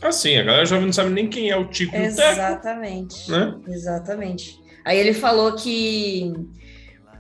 [0.02, 3.32] Assim, a galera jovem não sabe nem quem é o Tico e o Teco, Exatamente.
[3.32, 3.56] né?
[3.70, 4.60] Exatamente.
[4.84, 6.34] Aí ele falou que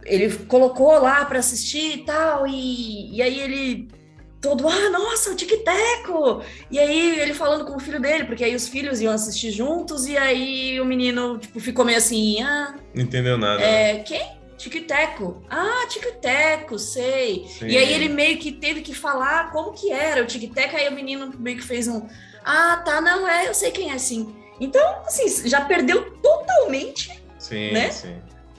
[0.05, 3.87] ele colocou lá para assistir e tal, e, e aí ele
[4.39, 6.43] todo, ah, nossa, o Tic-Teco!
[6.69, 10.05] E aí ele falando com o filho dele, porque aí os filhos iam assistir juntos,
[10.05, 13.59] e aí o menino, tipo, ficou meio assim, ah, Não entendeu nada.
[13.59, 13.91] né?
[13.91, 14.35] é, quem?
[14.57, 15.43] Tic-Teco.
[15.49, 17.45] Ah, Tic-Teco, sei.
[17.47, 17.67] Sim.
[17.67, 20.93] E aí ele meio que teve que falar como que era o tic-tac, aí o
[20.93, 22.07] menino meio que fez um.
[22.43, 24.33] Ah, tá, não é, eu sei quem é sim.
[24.59, 27.91] Então, assim, já perdeu totalmente Sim, né?
[27.91, 28.15] sim.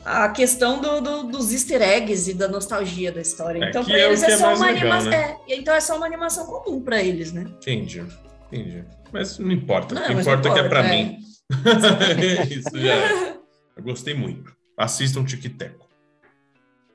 [0.07, 3.65] A questão do, do- dos easter eggs e da nostalgia da história.
[3.65, 5.11] É, então, pra é eles é é só uma legal, animação.
[5.11, 5.37] né?
[5.49, 7.45] É, então é só uma animação comum pra eles, né?
[7.61, 8.05] Entendi,
[8.53, 8.85] entendi.
[9.13, 9.95] Mas não importa.
[9.95, 10.91] Não, o que importa é que é pra é.
[10.91, 11.19] mim.
[12.51, 13.37] Isso já é.
[13.77, 14.53] Eu gostei muito.
[14.79, 15.87] Assistam Tic-Teco.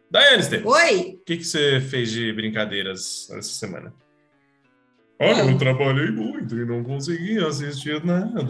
[0.10, 1.18] Daiane Esteves, Oi!
[1.22, 3.94] o que, que você fez de brincadeiras essa semana?
[5.22, 5.52] Olha, Não.
[5.52, 8.42] eu trabalhei muito e não consegui assistir nada.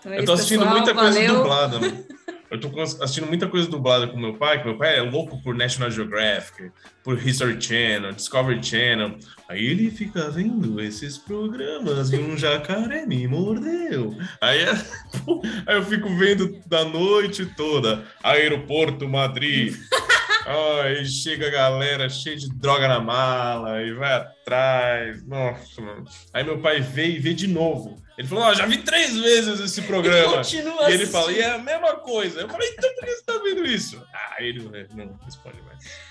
[0.00, 1.36] Então é Eu tô assistindo pessoal, muita coisa valeu.
[1.36, 1.78] dublada.
[2.50, 5.54] eu tô assistindo muita coisa dublada com meu pai, que meu pai é louco por
[5.54, 6.70] National Geographic,
[7.04, 9.18] por History Channel, Discovery Channel.
[9.48, 14.16] Aí ele fica vendo esses programas e um jacaré me mordeu.
[14.40, 14.70] Aí, é,
[15.66, 18.04] aí eu fico vendo da noite toda.
[18.22, 19.74] Aeroporto Madrid.
[20.46, 25.26] Aí chega a galera cheia de droga na mala e vai atrás.
[25.26, 26.04] Nossa, mano.
[26.32, 28.02] Aí meu pai veio e vê de novo.
[28.16, 30.38] Ele falou: oh, já vi três vezes esse programa.
[30.38, 32.40] Continua e ele fala: e é a mesma coisa.
[32.40, 34.02] Eu falei: então por que você tá vendo isso?
[34.12, 36.08] Ah, ele não responde mais.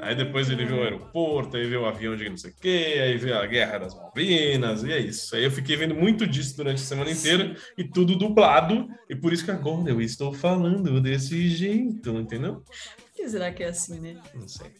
[0.00, 3.00] Aí depois ele viu o aeroporto, aí viu o avião de não sei o quê,
[3.02, 5.34] aí viu a guerra das Malvinas, e é isso.
[5.34, 9.32] Aí eu fiquei vendo muito disso durante a semana inteira, e tudo dublado, e por
[9.32, 12.62] isso que agora eu estou falando desse jeito, entendeu?
[13.24, 14.20] Que será que é assim, né?
[14.34, 14.70] Não sei.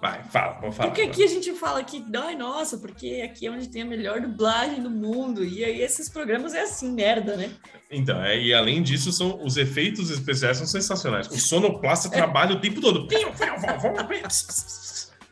[0.00, 0.88] Vai, fala, vou falar.
[0.88, 4.20] Porque aqui a gente fala que, ai, nossa, porque aqui é onde tem a melhor
[4.20, 5.44] dublagem do mundo.
[5.44, 7.54] E aí esses programas é assim, merda, né?
[7.88, 11.28] Então, é, e além disso, são, os efeitos especiais são sensacionais.
[11.28, 13.06] O sonoplasta trabalha o tempo todo.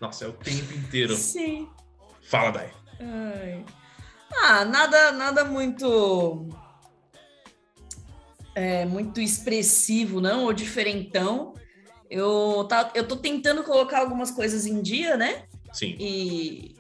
[0.01, 1.17] Nossa, é o tempo inteiro.
[1.17, 1.69] Sim.
[2.23, 2.71] Fala, Dai.
[3.01, 3.65] Ai.
[4.45, 6.49] Ah, nada, nada muito.
[8.55, 11.55] É, muito expressivo, não, ou diferentão.
[12.11, 15.45] Eu, tá, eu tô tentando colocar algumas coisas em dia, né?
[15.73, 15.95] Sim.
[15.99, 16.75] E,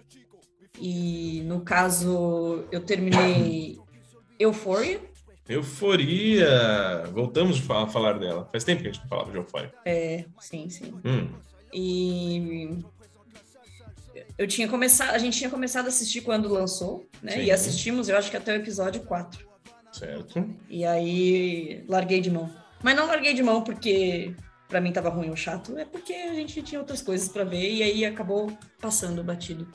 [0.80, 3.78] e no caso, eu terminei
[4.38, 5.00] Euphoria.
[5.48, 7.04] Euforia!
[7.12, 8.48] Voltamos a falar dela.
[8.50, 9.72] Faz tempo que a gente não falava de Euphoria.
[9.84, 10.94] É, sim, sim.
[11.04, 11.28] Hum.
[11.72, 12.78] E
[14.36, 17.32] eu tinha começado, a gente tinha começado a assistir quando lançou, né?
[17.32, 17.42] Sim.
[17.42, 19.48] E assistimos, eu acho que até o episódio 4.
[19.92, 20.48] Certo.
[20.68, 22.50] E aí larguei de mão.
[22.82, 24.34] Mas não larguei de mão porque
[24.70, 27.68] para mim tava ruim ou chato, é porque a gente tinha outras coisas para ver
[27.70, 29.68] e aí acabou passando batido.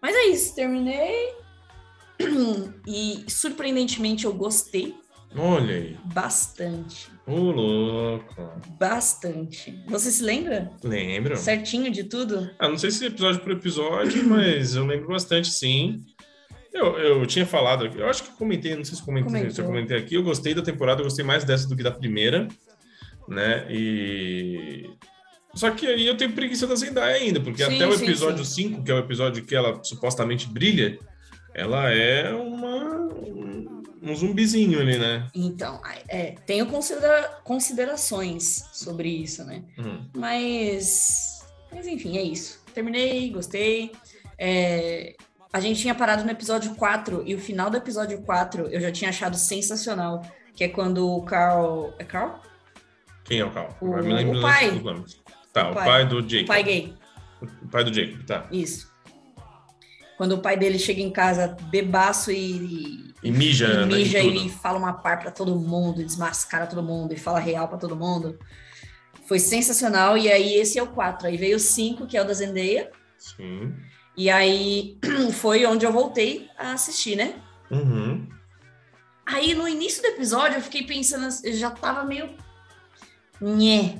[0.00, 1.34] Mas é isso, terminei.
[2.86, 4.94] E surpreendentemente eu gostei
[5.36, 5.96] Olha aí.
[6.12, 7.08] bastante.
[7.26, 8.34] Ô, louco.
[8.78, 9.82] Bastante.
[9.88, 10.70] Você se lembra?
[10.82, 11.36] Lembro.
[11.36, 12.50] Certinho de tudo?
[12.58, 16.04] Ah, não sei se episódio por episódio, mas eu lembro bastante, sim.
[16.72, 19.50] Eu, eu tinha falado, eu acho que comentei, não sei se, comentei, Comentou.
[19.50, 21.90] se eu comentei aqui, eu gostei da temporada, eu gostei mais dessa do que da
[21.90, 22.46] primeira,
[23.30, 23.66] né?
[23.70, 24.90] E.
[25.54, 28.68] Só que aí eu tenho preguiça da Zendaya ainda, porque Sim, até o episódio sim.
[28.70, 30.98] 5, que é o episódio que ela supostamente brilha,
[31.54, 32.96] ela é uma.
[33.06, 35.28] um- um zumbizinho ali, né?
[35.34, 39.62] Então, é, tenho considera- considerações sobre isso, né?
[39.78, 40.06] Hum.
[40.16, 41.40] Mas,
[41.70, 42.62] mas enfim, é isso.
[42.72, 43.92] Terminei, gostei.
[44.38, 45.14] É,
[45.52, 48.90] a gente tinha parado no episódio 4 e o final do episódio 4 eu já
[48.90, 50.22] tinha achado sensacional,
[50.54, 51.92] que é quando o Carl.
[51.98, 52.40] É Carl?
[53.24, 53.76] Quem é o Cal?
[53.80, 54.70] O- me lembro o pai.
[54.70, 55.20] dos nomes.
[55.52, 55.84] Tá, O o pai.
[55.86, 56.46] pai, do O Jacob.
[56.46, 56.94] pai gay.
[57.62, 58.46] O pai do Jacob, tá.
[58.50, 58.90] Isso.
[60.16, 64.34] Quando o pai dele chega em casa bebaço e, E mija, e né, mija tudo.
[64.36, 67.96] e fala uma par pra todo mundo, desmascara todo mundo e fala real pra todo
[67.96, 68.38] mundo.
[69.26, 70.18] Foi sensacional.
[70.18, 71.26] E aí, esse é o 4.
[71.28, 72.90] Aí veio o 5, que é o da Zendaya.
[73.16, 73.72] Sim.
[74.16, 74.98] E aí
[75.32, 77.36] foi onde eu voltei a assistir, né?
[77.70, 78.28] Uhum.
[79.24, 82.28] Aí no início do episódio eu fiquei pensando, eu já tava meio.
[83.40, 83.98] Nhé.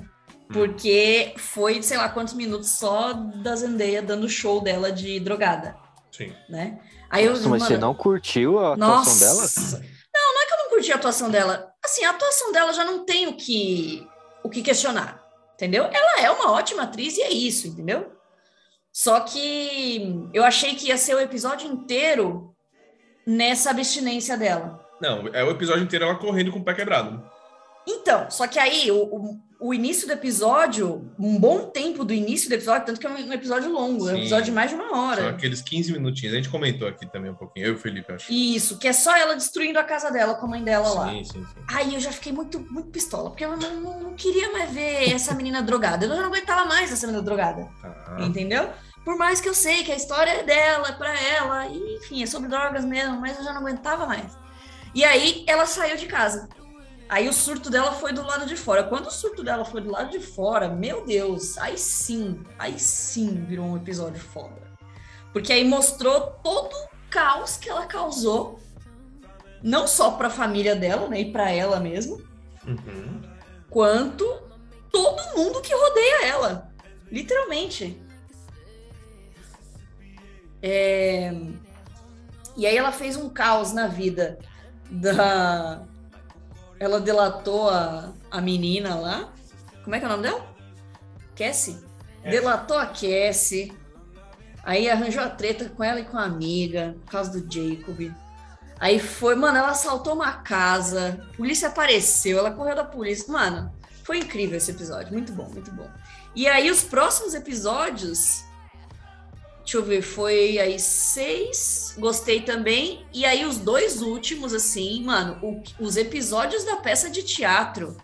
[0.51, 5.77] Porque foi, sei lá, quantos minutos só da Zendaya dando show dela de drogada,
[6.11, 6.33] Sim.
[6.49, 6.79] né?
[7.09, 9.25] Aí eu, Nossa, mas você mano, não curtiu a Nossa!
[9.25, 9.89] atuação dela?
[10.13, 11.73] Não, não é que eu não curti a atuação dela.
[11.83, 14.07] Assim, a atuação dela já não tem o que,
[14.43, 15.23] o que questionar,
[15.53, 15.85] entendeu?
[15.85, 18.11] Ela é uma ótima atriz e é isso, entendeu?
[18.91, 22.53] Só que eu achei que ia ser o episódio inteiro
[23.25, 24.85] nessa abstinência dela.
[25.01, 27.30] Não, é o episódio inteiro ela correndo com o pé quebrado.
[27.87, 32.47] Então, só que aí o, o, o início do episódio, um bom tempo do início
[32.49, 34.21] do episódio, tanto que é um, um episódio longo, é um Sim.
[34.21, 35.29] episódio de mais de uma hora.
[35.29, 36.33] aqueles 15 minutinhos.
[36.33, 37.65] A gente comentou aqui também um pouquinho.
[37.65, 38.31] Eu e o Felipe, acho.
[38.31, 41.09] Isso, que é só ela destruindo a casa dela com a mãe dela lá.
[41.09, 41.61] Sim, sim, sim.
[41.67, 45.11] Aí eu já fiquei muito, muito pistola, porque eu não, não- não queria mais ver
[45.13, 46.05] essa menina drogada.
[46.05, 48.17] Eu já não aguentava mais essa menina drogada, Tá.
[48.19, 48.69] entendeu?
[49.03, 52.21] Por mais que eu sei que a história é dela, é pra ela, e, enfim,
[52.21, 54.37] é sobre drogas mesmo, mas eu já não aguentava mais.
[54.93, 56.47] E aí ela saiu de casa.
[57.11, 58.85] Aí o surto dela foi do lado de fora.
[58.85, 63.43] Quando o surto dela foi do lado de fora, meu Deus, aí sim, aí sim
[63.43, 64.61] virou um episódio foda.
[65.33, 68.61] Porque aí mostrou todo o caos que ela causou,
[69.61, 72.21] não só pra família dela, né, e pra ela mesmo,
[72.65, 73.21] Uhum.
[73.69, 74.25] quanto
[74.89, 76.71] todo mundo que rodeia ela.
[77.11, 78.01] Literalmente.
[80.61, 81.33] É,
[82.55, 84.37] E aí ela fez um caos na vida
[84.89, 85.83] da.
[86.81, 89.31] Ela delatou a, a menina lá.
[89.83, 90.43] Como é que é o nome dela?
[91.35, 91.77] Cassie?
[92.23, 93.71] Delatou a Cassie.
[94.63, 98.11] Aí arranjou a treta com ela e com a amiga, por causa do Jacob.
[98.79, 103.31] Aí foi, mano, ela assaltou uma casa, a polícia apareceu, ela correu da polícia.
[103.31, 103.71] Mano,
[104.03, 105.13] foi incrível esse episódio.
[105.13, 105.87] Muito bom, muito bom.
[106.35, 108.43] E aí, os próximos episódios.
[109.71, 111.95] Deixa eu ver, foi aí seis.
[111.97, 113.05] Gostei também.
[113.13, 117.95] E aí, os dois últimos, assim, mano, o- os episódios da peça de teatro.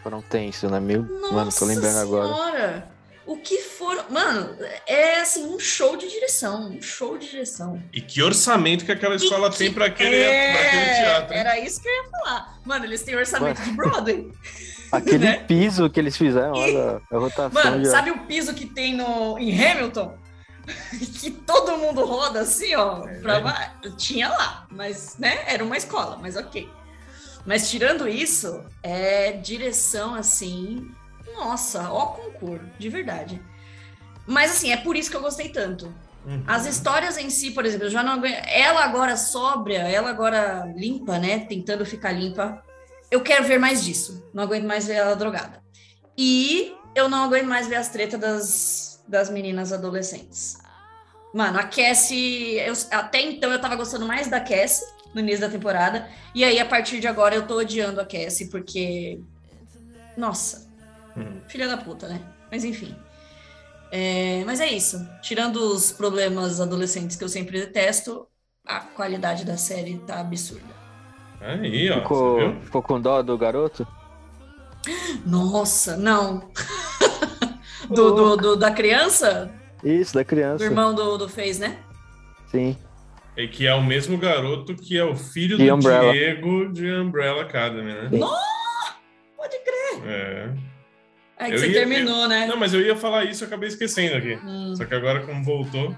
[0.00, 0.78] Foram tensos, né?
[0.78, 2.26] Meu, Nossa mano, tô lembrando agora.
[2.28, 2.92] senhora.
[3.26, 4.04] O que foram.
[4.10, 6.70] Mano, é assim, um show de direção.
[6.70, 7.82] Um show de direção.
[7.92, 11.34] E que orçamento que aquela escola E tem que- pra aquele, é, aquele teatro.
[11.34, 11.40] hein?
[11.40, 12.58] Era isso que eu ia falar.
[12.64, 14.30] Mano, eles têm orçamento de Broadway.
[14.92, 15.44] Aquele né?
[15.48, 17.90] piso que eles fizeram, olha a rotação Mano, já.
[17.90, 20.21] sabe o piso que tem no, em Hamilton?
[21.20, 23.06] que todo mundo roda assim, ó.
[23.06, 23.40] É, pra né?
[23.40, 25.44] ba- Tinha lá, mas, né?
[25.46, 26.68] Era uma escola, mas ok.
[27.44, 30.88] Mas tirando isso, é direção assim.
[31.34, 33.42] Nossa, ó concurso, de verdade.
[34.26, 35.92] Mas assim, é por isso que eu gostei tanto.
[36.24, 36.44] Uhum.
[36.46, 38.44] As histórias em si, por exemplo, eu já não aguento.
[38.46, 41.40] Ela agora sóbria, ela agora limpa, né?
[41.40, 42.62] Tentando ficar limpa.
[43.10, 44.24] Eu quero ver mais disso.
[44.32, 45.60] Não aguento mais ver ela drogada.
[46.16, 50.58] E eu não aguento mais ver as tretas das, das meninas adolescentes.
[51.32, 52.58] Mano, a Cassie.
[52.58, 56.08] eu- até então eu tava gostando mais da Cassie no início da temporada.
[56.34, 59.20] E aí, a partir de agora, eu tô odiando a Cassie, porque.
[60.16, 60.70] Nossa,
[61.16, 61.40] Uhum.
[61.48, 62.20] filha da puta, né?
[62.50, 62.94] Mas enfim.
[63.90, 64.98] É, mas é isso.
[65.22, 68.26] Tirando os problemas adolescentes que eu sempre detesto,
[68.66, 70.72] a qualidade da série tá absurda.
[71.40, 72.00] Aí, ó.
[72.00, 72.60] Ficou, viu?
[72.62, 73.86] ficou com dó do garoto?
[75.26, 76.50] Nossa, não.
[77.88, 79.50] do, do- do- da criança?
[79.82, 80.64] Isso, da criança.
[80.64, 81.78] irmão do, do Fez, né?
[82.50, 82.76] Sim.
[83.36, 86.12] É que é o mesmo garoto que é o filho De do Umbrella.
[86.12, 88.08] Diego de Umbrella Academy, né?
[88.10, 88.20] Sim.
[89.36, 90.02] Pode crer.
[90.06, 90.50] É.
[91.38, 92.46] É que Eu você ia- terminou, né?
[92.46, 94.38] Não, mas eu ia falar isso e acabei esquecendo aqui.
[94.44, 94.74] Hum.
[94.76, 95.96] Só que agora, como voltou.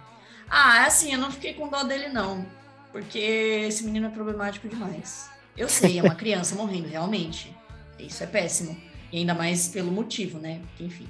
[0.49, 2.47] Ah, assim, eu não fiquei com dó dele, não.
[2.93, 5.29] Porque esse menino é problemático demais.
[5.57, 7.55] Eu sei, é uma criança morrendo, realmente.
[7.99, 8.77] Isso é péssimo.
[9.13, 10.61] E ainda mais pelo motivo, né?
[10.69, 11.09] Porque, enfim.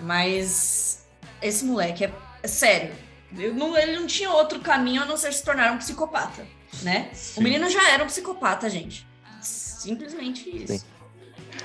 [0.00, 1.06] Mas
[1.42, 2.92] esse moleque é, é sério.
[3.36, 6.46] Eu não- ele não tinha outro caminho a não ser se tornar um psicopata,
[6.82, 7.08] né?
[7.12, 7.40] Sim.
[7.40, 9.06] O menino já era um psicopata, gente.
[9.40, 10.78] Simplesmente isso.
[10.78, 10.84] Sim.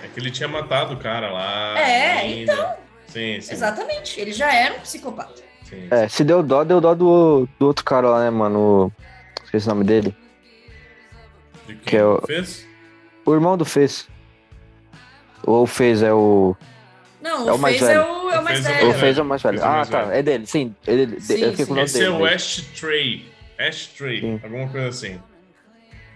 [0.03, 1.79] É que ele tinha matado o cara lá.
[1.79, 2.77] É, ainda.
[3.07, 3.53] Sim, sim.
[3.53, 4.19] Exatamente.
[4.19, 5.41] Ele já era um psicopata.
[5.69, 5.88] sim.
[5.89, 8.88] É, se deu dó, deu dó do, do outro cara lá, né, mano?
[8.88, 8.91] O-
[9.43, 10.15] Esqueci o nome dele.
[11.67, 12.67] De quem que é o- fez?
[13.25, 14.07] O irmão do Fez.
[15.45, 16.55] Ou o Fez é o.
[17.23, 18.01] Não, É o o mais Fez é velho.
[18.03, 18.83] o, é o O mais é o velho.
[18.83, 19.57] O mais Fez é o mais velho.
[19.59, 20.01] Fez é o Ah, mais tá.
[20.03, 20.12] velho.
[20.12, 20.75] É dele, sim.
[20.86, 21.65] Ele, Sim, eu fiquei sim.
[21.65, 22.05] com o nome Esse dele.
[22.05, 23.25] é o Ashtray.
[23.57, 24.19] Ashtray.
[24.21, 24.39] Sim.
[24.43, 25.19] Alguma coisa assim.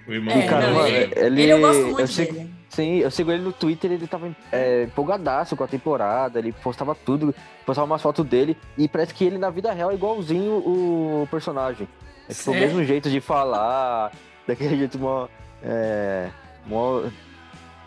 [0.08, 2.32] O irmão É, do cara, não, mano, ele, ele- ele eu gosto muito eu sei-
[2.32, 2.58] dele.
[2.70, 6.94] Sim, eu sigo ele no Twitter, ele tava é, empolgadaço com a temporada, ele postava
[6.94, 7.34] tudo,
[7.66, 11.88] postava umas fotos dele, e parece que ele na vida real é igualzinho o personagem.
[12.30, 14.12] É tipo o mesmo jeito de falar,
[14.48, 15.28] daquele jeito mó,
[15.64, 16.28] é,
[16.68, 17.00] mó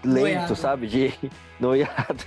[0.02, 0.56] lento, Noiado.
[0.56, 0.87] sabe?
[0.88, 1.14] De
[1.61, 2.24] noiado.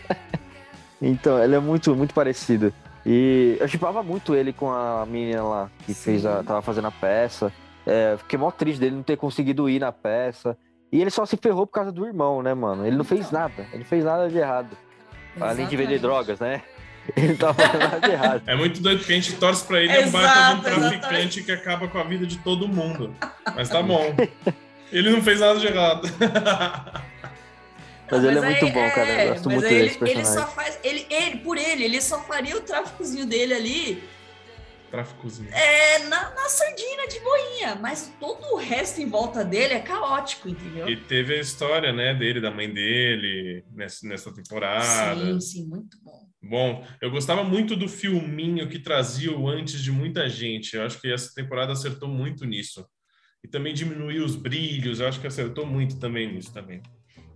[1.09, 2.73] Então, ele é muito, muito parecido.
[3.05, 6.03] E eu chipava muito ele com a menina lá, que Sim.
[6.03, 7.51] fez a, tava fazendo a peça.
[7.85, 10.57] É, fiquei mó triste dele não ter conseguido ir na peça.
[10.91, 12.85] E ele só se ferrou por causa do irmão, né, mano?
[12.87, 13.41] Ele não fez Então.
[13.41, 13.65] nada.
[13.71, 14.77] Ele não fez nada de errado.
[15.41, 16.01] Além de vender Exatamente.
[16.01, 16.61] drogas, né?
[17.17, 18.41] Ele não tava fazendo nada de errado.
[18.47, 20.95] É muito doido porque a gente torce pra ele, é um baita de um traficante
[20.99, 21.43] exatamente.
[21.43, 23.13] que acaba com a vida de todo mundo.
[23.53, 24.15] Mas tá bom.
[24.89, 26.07] Ele não fez nada de errado.
[28.09, 29.09] Mas ele é aí- muito bom, cara.
[29.23, 30.55] Eu gosto mas muito aí desse ele, ele só personagem.
[30.55, 30.62] faz.
[30.83, 34.03] Ele, ele, por ele, ele só faria o tráficozinho dele ali
[34.93, 35.49] Tráficozinho.
[35.51, 37.75] é, na, na sardina de boinha.
[37.81, 40.87] Mas todo o resto em volta dele é caótico, entendeu?
[40.87, 45.15] E teve a história, né, dele, da mãe dele, nessa, nessa temporada.
[45.15, 46.27] Sim, sim, muito bom.
[46.43, 50.75] Bom, eu gostava muito do filminho que trazia o antes de muita gente.
[50.75, 52.85] Eu acho que essa temporada acertou muito nisso.
[53.43, 56.83] E também diminuiu os brilhos, eu acho que acertou muito também nisso também.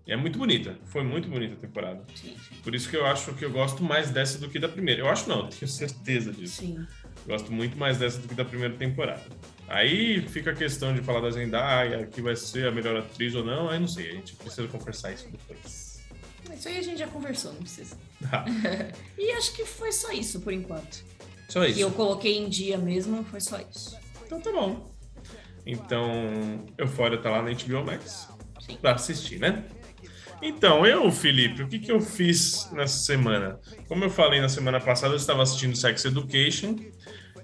[0.07, 2.01] E é muito bonita, foi muito bonita a temporada.
[2.15, 2.55] Sim, sim.
[2.63, 5.01] Por isso que eu acho que eu gosto mais dessa do que da primeira.
[5.01, 6.61] Eu acho não, eu tenho certeza disso.
[6.61, 6.85] sim.
[7.27, 9.21] Gosto muito mais dessa do que da primeira temporada.
[9.67, 13.43] Aí fica a questão de falar da Zendaya, que vai ser a melhor atriz ou
[13.43, 16.01] não, aí não sei, a gente precisa conversar isso depois.
[16.55, 17.97] Isso aí a gente já conversou, não precisa.
[18.31, 18.45] Ah,
[19.17, 21.03] E acho que foi só isso por enquanto.
[21.49, 21.91] só Que eu isso.
[21.97, 23.97] coloquei em dia mesmo, foi só isso.
[24.25, 24.89] Então tá bom.
[25.65, 28.29] Então, Euphoria tá lá na HBO Max
[28.61, 28.77] Sim.
[28.77, 29.65] pra assistir, né?
[30.41, 33.59] Então, eu, Felipe, o que, que eu fiz nessa semana?
[33.87, 36.75] Como eu falei na semana passada, eu estava assistindo Sex Education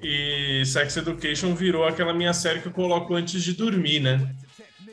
[0.02, 4.36] e Sex Education virou aquela minha série que eu coloco antes de dormir, né?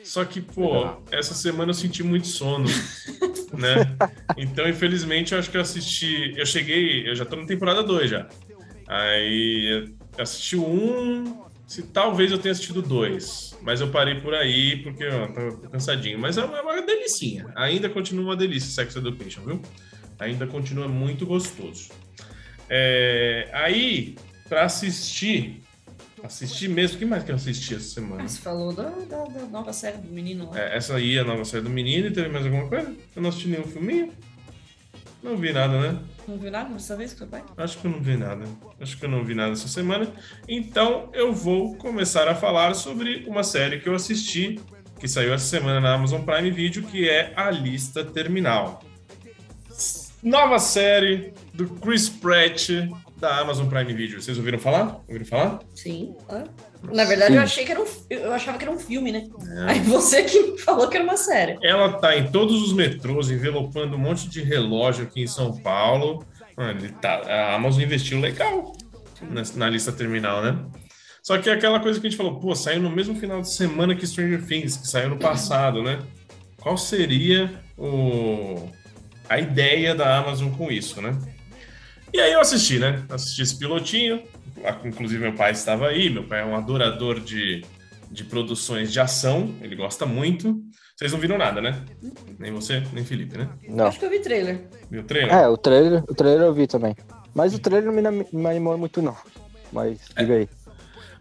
[0.03, 2.65] Só que, pô, essa semana eu senti muito sono,
[3.53, 3.95] né?
[4.35, 6.33] Então, infelizmente, eu acho que eu assisti.
[6.35, 8.27] Eu cheguei, eu já tô na temporada 2 já.
[8.87, 14.83] Aí assisti o 1, Se talvez eu tenha assistido dois, mas eu parei por aí
[14.83, 16.19] porque ó, tava cansadinho.
[16.19, 17.45] Mas é uma, é uma delicinha.
[17.55, 19.61] Ainda continua uma delícia Sex Education, viu?
[20.19, 21.87] Ainda continua muito gostoso.
[22.69, 24.15] É, aí,
[24.49, 25.61] para assistir,
[26.21, 28.23] assistir mesmo, o que mais que eu assisti essa semana?
[28.23, 30.59] Ah, Você falou da, da- da nova série do menino lá.
[30.59, 32.93] É, essa aí é a nova série do menino e teve mais alguma coisa?
[33.15, 34.11] Eu não assisti nenhum filminho?
[35.23, 35.99] Não vi nada, né?
[36.27, 37.43] Não viu nada dessa vez seu pai?
[37.57, 38.45] Acho que eu não vi nada.
[38.79, 40.11] Acho que eu não vi nada essa semana.
[40.47, 44.59] Então eu vou começar a falar sobre uma série que eu assisti,
[44.99, 48.83] que saiu essa semana na Amazon Prime Video, que é A Lista Terminal.
[50.23, 52.69] Nova série do Chris Pratt
[53.17, 54.21] da Amazon Prime Video.
[54.21, 55.01] Vocês ouviram falar?
[55.07, 55.59] Ouviram falar?
[55.75, 56.15] Sim.
[56.29, 56.43] ah.
[56.83, 57.37] Na verdade, Sim.
[57.37, 57.85] eu achei que era um.
[58.09, 59.27] Eu achava que era um filme, né?
[59.67, 61.57] Aí você que falou que era uma série.
[61.63, 66.25] Ela tá em todos os metrôs, envelopando um monte de relógio aqui em São Paulo.
[66.57, 68.73] Mano, tá, a Amazon investiu legal
[69.21, 70.57] na, na lista terminal, né?
[71.21, 73.51] Só que é aquela coisa que a gente falou, pô, saiu no mesmo final de
[73.51, 75.99] semana que Stranger Things, que saiu no passado, né?
[76.57, 78.69] Qual seria o,
[79.29, 81.15] a ideia da Amazon com isso, né?
[82.13, 83.03] E aí eu assisti, né?
[83.09, 84.21] Assisti esse pilotinho,
[84.85, 87.63] inclusive meu pai estava aí, meu pai é um adorador de,
[88.09, 90.61] de produções de ação, ele gosta muito.
[90.95, 91.83] Vocês não viram nada, né?
[92.37, 93.49] Nem você, nem Felipe, né?
[93.67, 93.87] Não.
[93.87, 94.67] Acho que eu vi trailer.
[94.89, 95.33] Viu o trailer?
[95.33, 96.95] É, o trailer, o trailer eu vi também.
[97.33, 99.15] Mas o trailer não me, me animou muito, não.
[99.71, 100.49] Mas diga aí.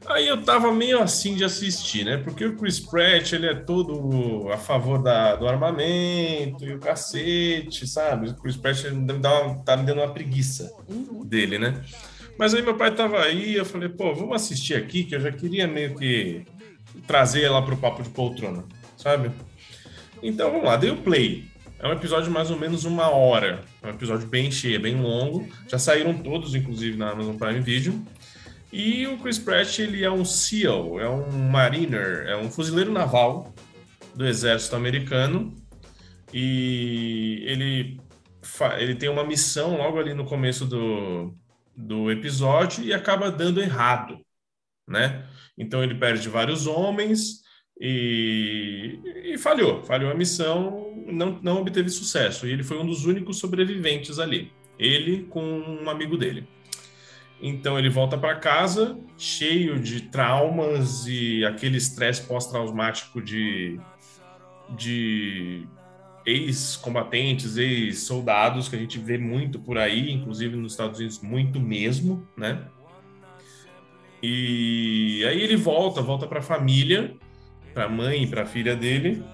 [0.07, 2.17] Aí eu tava meio assim de assistir, né?
[2.17, 7.87] Porque o Chris Pratt, ele é todo a favor da, do armamento e o cacete,
[7.87, 8.31] sabe?
[8.31, 11.25] O Chris Pratt ele me dá uma- tá me dando uma preguiça Uhum.
[11.25, 11.81] dele, né?
[12.41, 15.31] Mas aí meu pai tava aí, eu falei, pô, vamos assistir aqui, que eu já
[15.31, 16.47] queria meio que
[17.07, 18.65] trazer ela pro papo de poltrona,
[18.97, 19.31] sabe?
[20.23, 21.45] Então vamos lá, dei o play.
[21.79, 23.63] É um episódio de mais ou menos uma hora.
[23.83, 25.47] É um episódio bem cheio, bem longo.
[25.69, 28.03] Já saíram todos, inclusive, na Amazon Prime Video.
[28.73, 33.55] E o Chris Pratt, ele é um SEAL, é um mariner, é um fuzileiro naval
[34.15, 35.55] do exército americano.
[36.33, 38.01] E ele,
[38.79, 41.35] ele tem uma missão logo ali no começo do,
[41.81, 44.19] do episódio e acaba dando errado,
[44.89, 45.27] né?
[45.57, 47.43] Então ele perde vários homens
[47.81, 52.47] e, e falhou, falhou a missão, não, não obteve sucesso.
[52.47, 56.47] E ele foi um dos únicos sobreviventes ali, ele com um amigo dele.
[57.43, 63.81] Então ele volta para casa cheio de traumas e aquele estresse pós-traumático de,
[64.77, 65.67] de
[66.25, 72.27] ex-combatentes, ex-soldados que a gente vê muito por aí, inclusive nos Estados Unidos, muito mesmo,
[72.37, 72.65] né?
[74.23, 77.17] E aí ele volta, volta para a família,
[77.73, 79.25] para a mãe para a filha dele,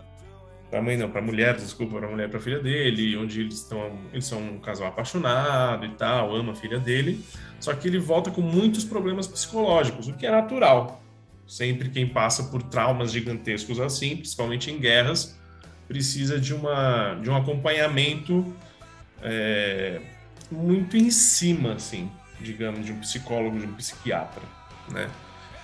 [0.70, 4.24] para mãe não, para mulher, desculpa, para mulher para filha dele, onde eles estão, eles
[4.24, 7.24] são um casal apaixonado e tal, ama a filha dele.
[7.60, 11.02] Só que ele volta com muitos problemas psicológicos, o que é natural.
[11.46, 15.35] Sempre quem passa por traumas gigantescos assim, principalmente em guerras,
[15.88, 18.54] precisa de, uma, de um acompanhamento
[19.22, 20.00] é,
[20.50, 22.10] muito em cima, assim,
[22.40, 24.42] digamos, de um psicólogo, de um psiquiatra,
[24.90, 25.08] né?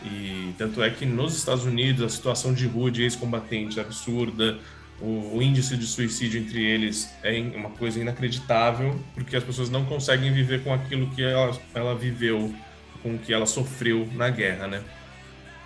[0.05, 4.59] E tanto é que nos Estados Unidos a situação de rua de ex-combatentes é absurda,
[5.01, 9.85] o, o índice de suicídio entre eles é uma coisa inacreditável, porque as pessoas não
[9.85, 12.55] conseguem viver com aquilo que ela, ela viveu,
[13.03, 14.83] com o que ela sofreu na guerra, né?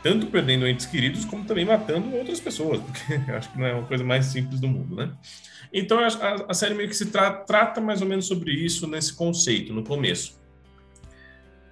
[0.06, 3.82] Tanto perdendo entes queridos, como também matando outras pessoas, porque acho que não é uma
[3.88, 5.10] coisa mais simples do mundo, né?
[5.72, 9.12] Então a- a série meio que se tra- trata mais ou menos sobre isso nesse
[9.12, 10.40] conceito, no começo.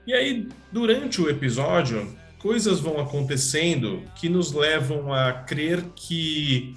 [0.04, 6.74] E aí, durante o episódio, coisas vão acontecendo que nos levam a crer que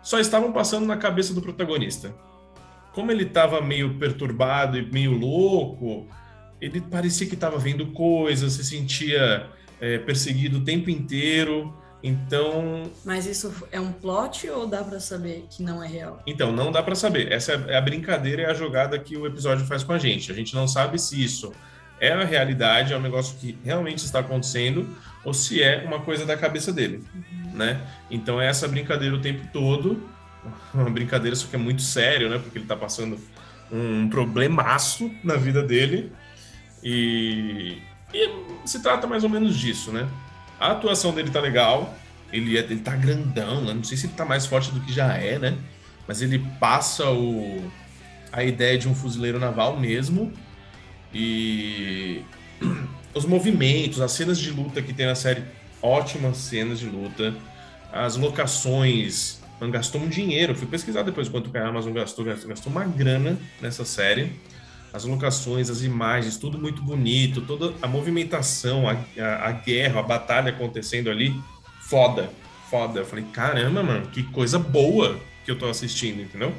[0.00, 2.14] só estavam passando na cabeça do protagonista.
[2.92, 6.06] Como ele estava meio perturbado e meio louco,
[6.60, 9.50] ele parecia que estava vendo coisas, se sentia
[9.84, 11.74] é, perseguido o tempo inteiro.
[12.02, 16.22] Então, Mas isso é um plot ou dá pra saber que não é real?
[16.26, 17.30] então não dá para saber.
[17.32, 20.30] Essa é a brincadeira e a jogada que o episódio faz com a gente.
[20.30, 21.52] A gente não sabe se isso
[22.00, 24.86] é a realidade, é um negócio que realmente está acontecendo,
[25.24, 27.02] ou se é uma coisa da cabeça dele,
[27.54, 27.80] né?
[28.10, 30.02] Então é essa brincadeira o tempo todo,
[30.74, 32.38] uma brincadeira só que é muito sério, né?
[32.38, 33.18] Porque ele está passando
[33.72, 36.12] um problemaço na vida dele
[36.82, 37.78] e,
[38.14, 40.08] e se trata mais ou menos disso, né?
[40.58, 41.94] A atuação dele tá legal,
[42.32, 43.74] ele, é, ele tá grandão, né?
[43.74, 45.58] não sei se ele tá mais forte do que já é, né?
[46.06, 47.70] Mas ele passa o,
[48.32, 50.32] a ideia de um fuzileiro naval mesmo.
[51.12, 52.22] E
[53.14, 55.42] os movimentos, as cenas de luta que tem na série,
[55.82, 57.34] ótimas cenas de luta.
[57.92, 59.40] As locações,
[59.70, 60.54] gastou um dinheiro.
[60.54, 64.32] Fui pesquisar depois quanto que a Amazon gastou, gastou uma grana nessa série.
[64.94, 70.02] As locações, as imagens, tudo muito bonito, toda a movimentação, a, a, a guerra, a
[70.04, 71.34] batalha acontecendo ali,
[71.80, 72.30] foda,
[72.70, 73.00] foda.
[73.00, 76.54] Eu falei, caramba, mano, que coisa boa que eu tô assistindo, entendeu?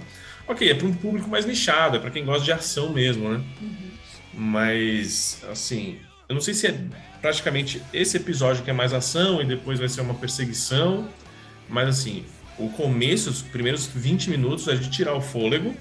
[0.46, 3.42] Ok, é para um público mais nichado, é para quem gosta de ação mesmo, né?
[3.62, 3.92] Uhum.
[4.34, 6.78] Mas, assim, eu não sei se é
[7.22, 11.08] praticamente esse episódio que é mais ação e depois vai ser uma perseguição,
[11.70, 12.26] mas assim,
[12.60, 15.74] o começo, os primeiros 20 minutos é de tirar o fôlego,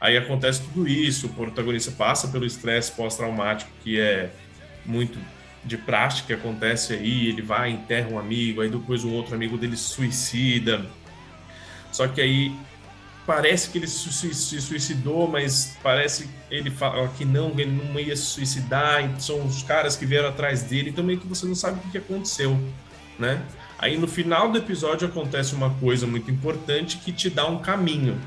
[0.00, 4.30] Aí acontece tudo isso, o protagonista passa pelo estresse pós-traumático, que é
[4.86, 5.18] muito
[5.64, 9.76] de prática, acontece aí, ele vai, enterra um amigo, aí depois um outro amigo dele
[9.76, 10.86] suicida.
[11.90, 12.52] Só que aí
[13.26, 18.22] parece que ele se suicidou, mas parece ele fala que não, ele não ia se
[18.22, 21.90] suicidar, são os caras que vieram atrás dele, então meio que você não sabe o
[21.90, 22.58] que aconteceu,
[23.18, 23.42] né?
[23.78, 28.18] Aí no final do episódio acontece uma coisa muito importante que te dá um caminho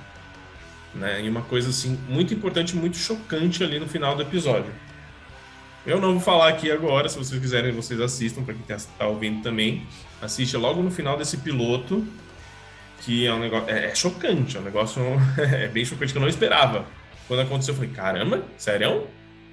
[0.93, 1.23] né?
[1.23, 4.71] E uma coisa assim muito importante, muito chocante ali no final do episódio.
[5.85, 9.41] Eu não vou falar aqui agora, se vocês quiserem, vocês assistam, para quem está ouvindo
[9.41, 9.87] também.
[10.21, 12.05] Assiste logo no final desse piloto,
[13.01, 13.69] que é um negócio.
[13.69, 15.01] É, é chocante, é um negócio.
[15.41, 16.85] é bem chocante que eu não esperava.
[17.27, 19.07] Quando aconteceu, eu falei: caramba, sério?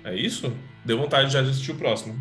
[0.05, 0.53] É isso?
[0.85, 2.19] Deu vontade de assistir o próximo.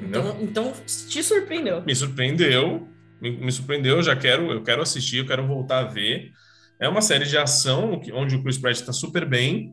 [0.00, 0.72] Então, então,
[1.08, 1.82] te surpreendeu.
[1.82, 2.88] Me surpreendeu.
[3.20, 6.32] Me, me surpreendeu, já quero, eu quero assistir, eu quero voltar a ver.
[6.80, 9.70] É uma série de ação onde o Chris Pratt está super bem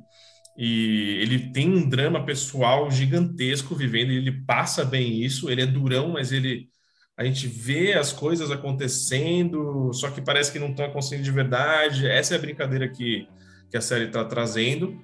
[0.57, 5.49] e ele tem um drama pessoal gigantesco vivendo e ele passa bem isso.
[5.49, 6.67] Ele é durão, mas ele
[7.15, 12.07] a gente vê as coisas acontecendo, só que parece que não estão acontecendo de verdade.
[12.07, 13.27] Essa é a brincadeira que,
[13.71, 15.01] que a série está trazendo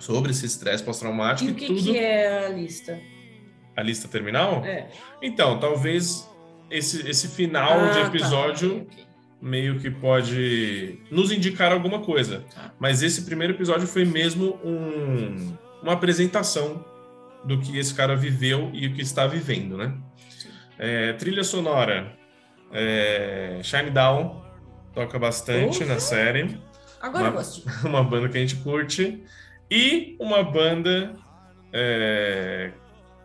[0.00, 1.48] sobre esse estresse pós-traumático.
[1.48, 1.82] E o que, tudo.
[1.82, 2.98] que é a lista?
[3.76, 4.64] A lista terminal?
[4.64, 4.88] É.
[5.22, 6.28] Então, talvez
[6.68, 8.06] esse, esse final ah, de tá.
[8.06, 8.92] episódio tá.
[8.92, 9.06] okay
[9.40, 12.44] meio que pode nos indicar alguma coisa.
[12.54, 12.72] Tá.
[12.78, 16.84] Mas esse primeiro episódio foi mesmo um, uma apresentação
[17.44, 19.94] do que esse cara viveu e o que está vivendo, né?
[20.78, 22.12] É, trilha sonora,
[22.72, 24.42] é, Shine Down
[24.92, 26.58] toca bastante na série.
[27.00, 27.62] Agora uma, eu gosto.
[27.86, 29.22] Uma banda que a gente curte.
[29.70, 31.14] E uma banda
[31.72, 32.70] é,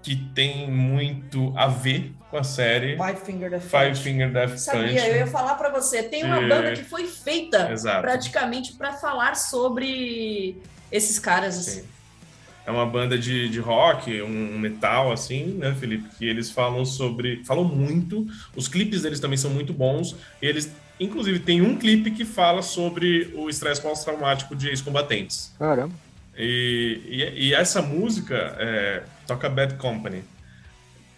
[0.01, 3.95] que tem muito a ver com a série Five Finger Death Five.
[3.95, 5.07] Finger Death Sabia, Punch.
[5.09, 6.01] eu ia falar para você.
[6.01, 8.01] Tem uma banda que foi feita Exato.
[8.01, 10.55] praticamente para falar sobre
[10.89, 11.57] esses caras.
[11.57, 11.84] Assim.
[12.65, 16.07] É uma banda de, de rock, um metal, assim, né, Felipe?
[16.17, 17.43] Que eles falam sobre.
[17.43, 18.25] Falam muito.
[18.55, 20.15] Os clipes deles também são muito bons.
[20.41, 25.53] Eles, inclusive, tem um clipe que fala sobre o estresse pós-traumático de ex-combatentes.
[25.59, 25.93] Caramba.
[26.38, 30.23] E, e, e, essa música é, toca Bad Company.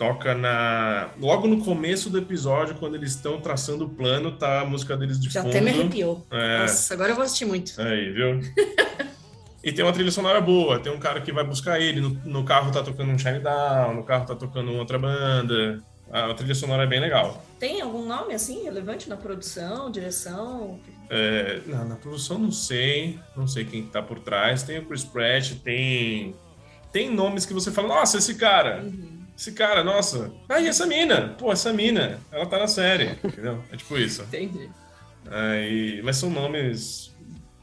[0.03, 1.11] Toca na.
[1.17, 5.17] Logo no começo do episódio, quando eles estão traçando o plano, tá a música deles
[5.17, 5.53] de Já fundo.
[5.53, 6.27] Já até me arrepiou.
[6.29, 6.59] É...
[6.59, 7.81] Nossa, agora eu vou assistir muito.
[7.81, 8.41] Aí, viu?
[9.63, 10.77] e tem uma trilha sonora boa.
[10.77, 12.01] Tem um cara que vai buscar ele.
[12.01, 15.81] No, no carro tá tocando um Shine Down, no carro tá tocando outra banda.
[16.11, 17.41] A trilha sonora é bem legal.
[17.57, 20.81] Tem algum nome assim relevante na produção, direção?
[21.09, 24.63] É, na, na, produção não sei, não sei quem tá por trás.
[24.63, 26.35] Tem o Chris Pratt, tem
[26.91, 29.22] tem nomes que você fala, nossa, esse cara, uhum.
[29.37, 30.31] Esse cara, nossa.
[30.47, 31.29] Ah, e essa mina?
[31.37, 33.63] Pô, essa mina, ela tá na série, entendeu?
[33.71, 34.21] É tipo isso.
[34.23, 34.69] Entendi.
[35.29, 37.11] Aí, mas são nomes.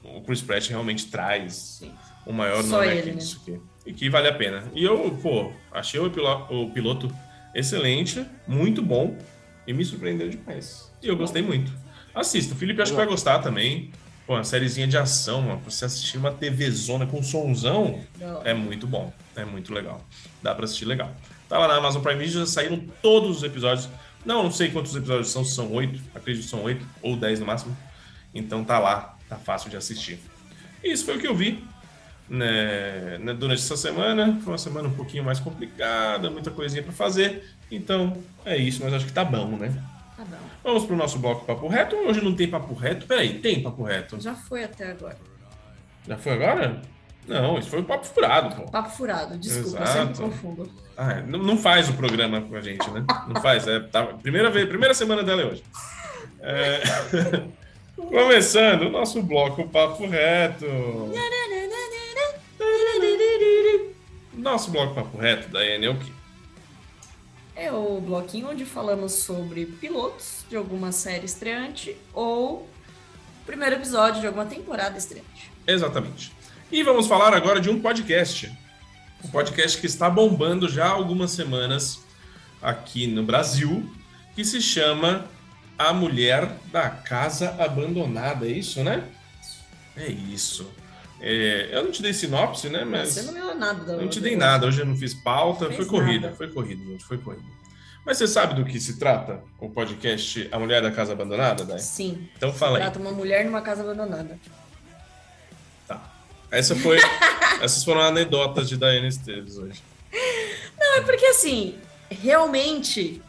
[0.02, 1.92] O Chris Pratt realmente traz Sim.
[2.26, 3.18] o maior Só nome ele, aqui, né?
[3.18, 3.60] isso aqui.
[3.86, 4.64] E que vale a pena.
[4.74, 7.14] E eu, pô, achei o piloto, o piloto
[7.54, 9.16] excelente, muito bom
[9.66, 10.90] e me surpreendeu demais.
[11.02, 11.72] E eu gostei muito.
[12.14, 13.92] Assista, o Felipe acho que vai gostar também.
[14.26, 18.00] Pô, uma sériezinha de ação, mano, pra você assistir uma TVzona com somzão,
[18.44, 19.12] é muito bom.
[19.36, 20.04] É muito legal.
[20.42, 21.14] Dá pra assistir legal.
[21.50, 23.88] Tá lá na Amazon Prime Video, já saíram todos os episódios.
[24.24, 27.40] Não, não sei quantos episódios são, se são oito, acredito que são oito, ou dez
[27.40, 27.76] no máximo.
[28.32, 30.20] Então tá lá, tá fácil de assistir.
[30.80, 31.64] E isso foi o que eu vi
[32.28, 34.38] né, né, durante essa semana.
[34.44, 37.44] Foi uma semana um pouquinho mais complicada, muita coisinha para fazer.
[37.68, 39.74] Então é isso, mas acho que tá bom, né?
[40.16, 40.36] Tá bom.
[40.62, 41.96] Vamos pro nosso bloco Papo Reto.
[41.96, 43.06] Hoje não tem Papo Reto?
[43.06, 44.20] Peraí, tem Papo Reto?
[44.20, 45.18] Já foi até agora.
[46.06, 46.80] Já foi agora?
[47.26, 48.70] Não, isso foi o Papo Furado, pô.
[48.70, 50.16] Papo Furado, desculpa, Exato.
[50.16, 50.70] sempre confundo.
[50.96, 51.22] Ah, é.
[51.22, 53.04] não, não, faz o programa com a gente, né?
[53.28, 53.66] Não faz.
[53.68, 55.62] É, tá, primeira, vez, primeira semana dela é hoje.
[56.40, 56.80] É...
[57.96, 60.66] Começando o nosso bloco Papo Reto.
[64.34, 66.12] Nosso bloco Papo Reto, Daiane, é o quê?
[67.54, 72.66] É o bloquinho onde falamos sobre pilotos de alguma série estreante ou
[73.44, 75.52] primeiro episódio de alguma temporada estreante.
[75.66, 76.32] Exatamente.
[76.70, 78.50] E vamos falar agora de um podcast.
[79.24, 82.00] Um podcast que está bombando já há algumas semanas
[82.62, 83.90] aqui no Brasil,
[84.34, 85.26] que se chama
[85.78, 88.46] A Mulher da Casa Abandonada.
[88.46, 89.04] É isso, né?
[89.96, 90.70] É isso.
[91.20, 92.84] É, eu não te dei sinopse, né?
[92.84, 93.84] Mas Você não leu nada.
[93.84, 94.66] da- não te dei nada.
[94.66, 95.66] Hoje eu não fiz pauta.
[95.66, 96.36] Fez Foi corrida, nada.
[96.36, 97.04] foi corrida, gente.
[97.04, 97.44] Foi corrida.
[98.06, 101.78] Mas você sabe do que se trata o podcast A Mulher da Casa Abandonada, Dai?
[101.78, 102.26] Sim.
[102.34, 102.82] Então fala aí.
[102.84, 104.38] Trata uma mulher numa casa abandonada.
[106.50, 106.98] Essa foi,
[107.62, 109.82] essas foram anedotas de Daiane Esteves hoje.
[110.12, 111.78] É porque assim,
[112.10, 113.22] realmente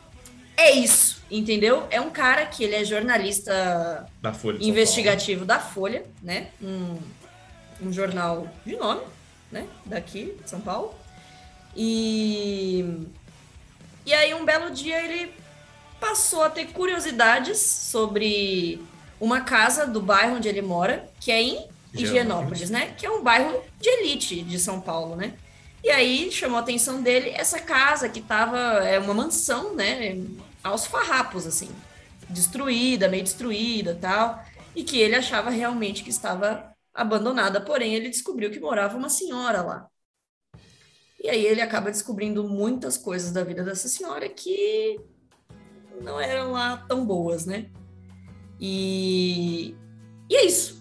[0.58, 1.88] é isso, entendeu?
[1.90, 6.48] É um cara que ele é jornalista Da Folha investigativo da Folha, né?
[6.62, 6.98] Um,
[7.82, 9.02] um jornal de nome,
[9.52, 9.68] né?
[9.86, 10.94] Daqui, de São Paulo.
[11.76, 13.08] E,
[14.06, 15.34] e aí, um belo dia, ele
[16.00, 18.82] passou a ter curiosidades sobre
[19.20, 22.70] uma casa do bairro onde ele mora, que é em Higienópolis.
[22.70, 22.94] Né?
[22.98, 25.34] Que é um bairro de elite de São Paulo, né?
[25.84, 30.16] E aí chamou a atenção dele essa casa que tava, é uma mansão, né?
[30.64, 31.70] Aos farrapos, assim
[32.32, 34.44] destruída, meio destruída tal,
[34.76, 39.62] e que ele achava realmente que estava abandonada, porém ele descobriu que morava uma senhora
[39.62, 39.88] lá.
[41.24, 45.00] E aí ele acaba descobrindo muitas coisas da vida dessa senhora que
[46.02, 47.70] não eram lá tão boas, né?
[48.60, 49.76] E,
[50.30, 50.81] e é isso.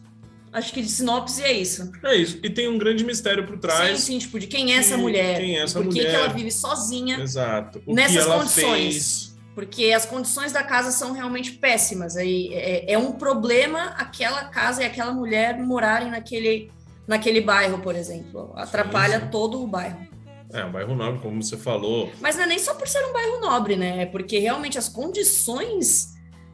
[0.53, 1.93] Acho que de sinopse é isso.
[2.05, 2.39] É isso.
[2.43, 4.01] E tem um grande mistério por trás.
[4.01, 5.39] Sim, sim, tipo, de quem é essa Que- mulher?
[5.39, 6.15] quem é essa por que que mulher?
[6.15, 7.21] ela vive sozinha?
[7.21, 7.81] Exato.
[7.87, 8.93] O Nessas que condições.
[8.95, 9.31] fez.
[9.55, 12.17] porque as condições da casa são realmente péssimas.
[12.17, 16.71] Aí é, é um problema aquela casa e aquela mulher morarem naquele,
[17.07, 18.53] naquele bairro, por exemplo.
[18.57, 19.27] Atrapalha sim.
[19.31, 20.09] todo o bairro.
[20.53, 22.11] É, um bairro nobre, como você falou.
[22.21, 24.03] Mas não é nem só por ser um bairro nobre, né?
[24.03, 26.09] É porque realmente as condições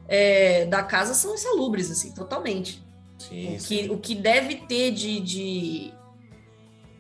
[0.09, 2.85] é, da casa são insalubres, assim, totalmente.
[3.19, 5.93] Sim, O que, o que deve ter de, de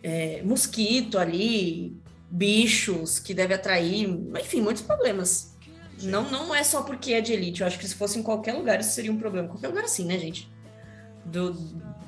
[0.02, 1.96] é, mosquito ali,
[2.30, 4.08] bichos que deve atrair,
[4.40, 5.56] enfim, muitos problemas.
[6.02, 7.60] Não, não é só porque é de elite.
[7.60, 9.48] Eu acho que se fosse em qualquer lugar, isso seria um problema.
[9.48, 10.50] Qualquer lugar assim, né, gente?
[11.24, 11.54] Do,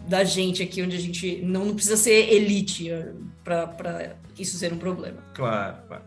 [0.07, 2.91] da gente aqui, onde a gente não, não precisa ser elite
[3.43, 5.23] para isso ser um problema.
[5.35, 6.03] Claro, claro.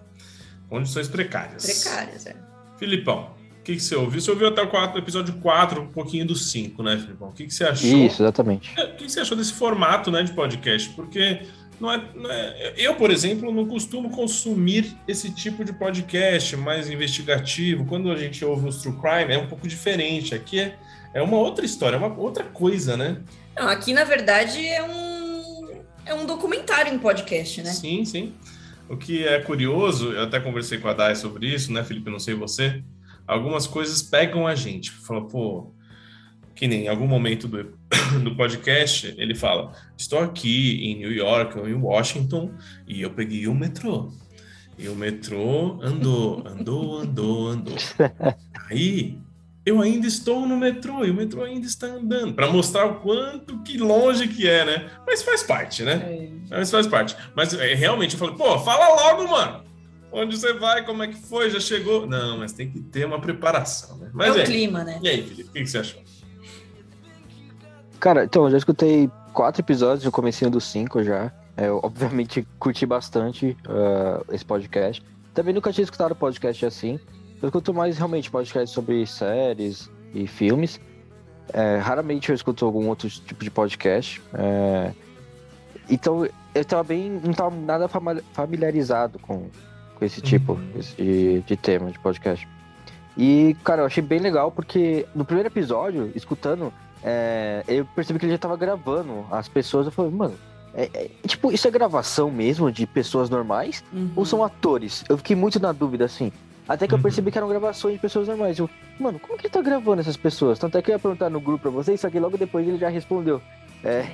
[0.70, 1.66] Condições precárias.
[1.66, 2.36] Precárias, é.
[2.78, 4.20] Filipão, o que, que você ouviu?
[4.20, 7.30] Você ouviu até o quatro- episódio 4, um pouquinho do 5, né, Filipão?
[7.30, 7.88] O que, que você achou?
[8.05, 8.72] Isso, exatamente.
[8.78, 10.89] É, O que você achou desse formato né, de podcast?
[10.89, 11.41] Porque
[11.80, 16.89] não é, não é- eu, por exemplo, não costumo consumir esse tipo de podcast mais
[16.89, 17.86] investigativo.
[17.86, 20.34] Quando a gente ouve os True Crime, é um pouco diferente.
[20.34, 20.76] Aqui é,
[21.14, 23.18] é uma outra história, é uma outra coisa, né?
[23.55, 25.70] Não, aqui, na verdade, é um,
[26.05, 27.70] é um documentário em podcast, né?
[27.72, 28.34] Sim, sim.
[28.89, 32.09] O que é curioso, eu até conversei com a Dai sobre isso, né, Felipe?
[32.09, 32.82] Não sei você.
[33.28, 34.91] Algumas coisas pegam a gente.
[34.91, 35.72] Fala, pô,
[36.55, 37.63] que nem em algum momento do,
[38.24, 42.51] do podcast, ele fala: Estou aqui em New York ou em Washington
[42.88, 44.11] e eu peguei o metrô.
[44.78, 47.76] E o metrô andou, andou, andou, andou.
[48.69, 49.17] Aí
[49.65, 53.61] eu ainda estou no metrô e o metrô ainda está andando, para mostrar o quanto
[53.63, 54.89] que longe que é, né?
[55.05, 55.93] Mas faz parte, né?
[55.93, 56.30] É.
[56.49, 57.15] Mas faz parte.
[57.36, 59.63] Mas é, realmente eu falei, pô, fala logo, mano.
[60.12, 60.84] Onde você vai?
[60.86, 61.49] Como é que foi?
[61.49, 62.05] Já chegou?
[62.05, 64.09] Não, mas tem que ter uma preparação, né?
[64.14, 64.43] Mas é é.
[64.43, 64.99] o clima, né?
[65.01, 66.01] E aí, Felipe, o que, que você achou?
[67.99, 71.32] Cara, então, eu já escutei quatro episódios, no comecinho dos cinco já.
[71.55, 75.01] É, Eu, obviamente, curti bastante ah, esse podcast.
[75.34, 76.99] Também nunca tinha escutado podcast assim.
[77.41, 80.80] Eu escuto mais, realmente, podcast sobre séries e filmes.
[81.53, 84.22] É, raramente eu escuto algum outro tipo de podcast.
[84.34, 84.91] É,
[85.89, 87.22] então, eu tava bem...
[87.24, 87.88] Não tava nada
[88.34, 89.49] familiarizado com
[90.06, 90.70] esse tipo Uhum.
[90.80, 92.47] esse de, de tema de podcast.
[93.18, 96.72] E, cara, eu achei bem legal porque no primeiro episódio, escutando,
[97.04, 99.86] é, eu percebi que ele já tava gravando as pessoas.
[99.86, 100.34] Eu falei, mano,
[100.74, 103.84] é- é- tipo, isso é gravação mesmo de pessoas normais?
[103.91, 104.12] Uhum.
[104.16, 105.04] Ou são atores?
[105.10, 106.32] Eu fiquei muito na dúvida, assim.
[106.70, 107.02] Até que eu Uhum.
[107.04, 108.58] percebi que eram gravações de pessoas normais.
[108.58, 110.58] Eu, mano, como que ele tá gravando essas pessoas?
[110.58, 112.78] Tanto é que eu ia perguntar no grupo pra vocês, só que logo depois ele
[112.78, 113.41] já respondeu.
[113.84, 114.06] É,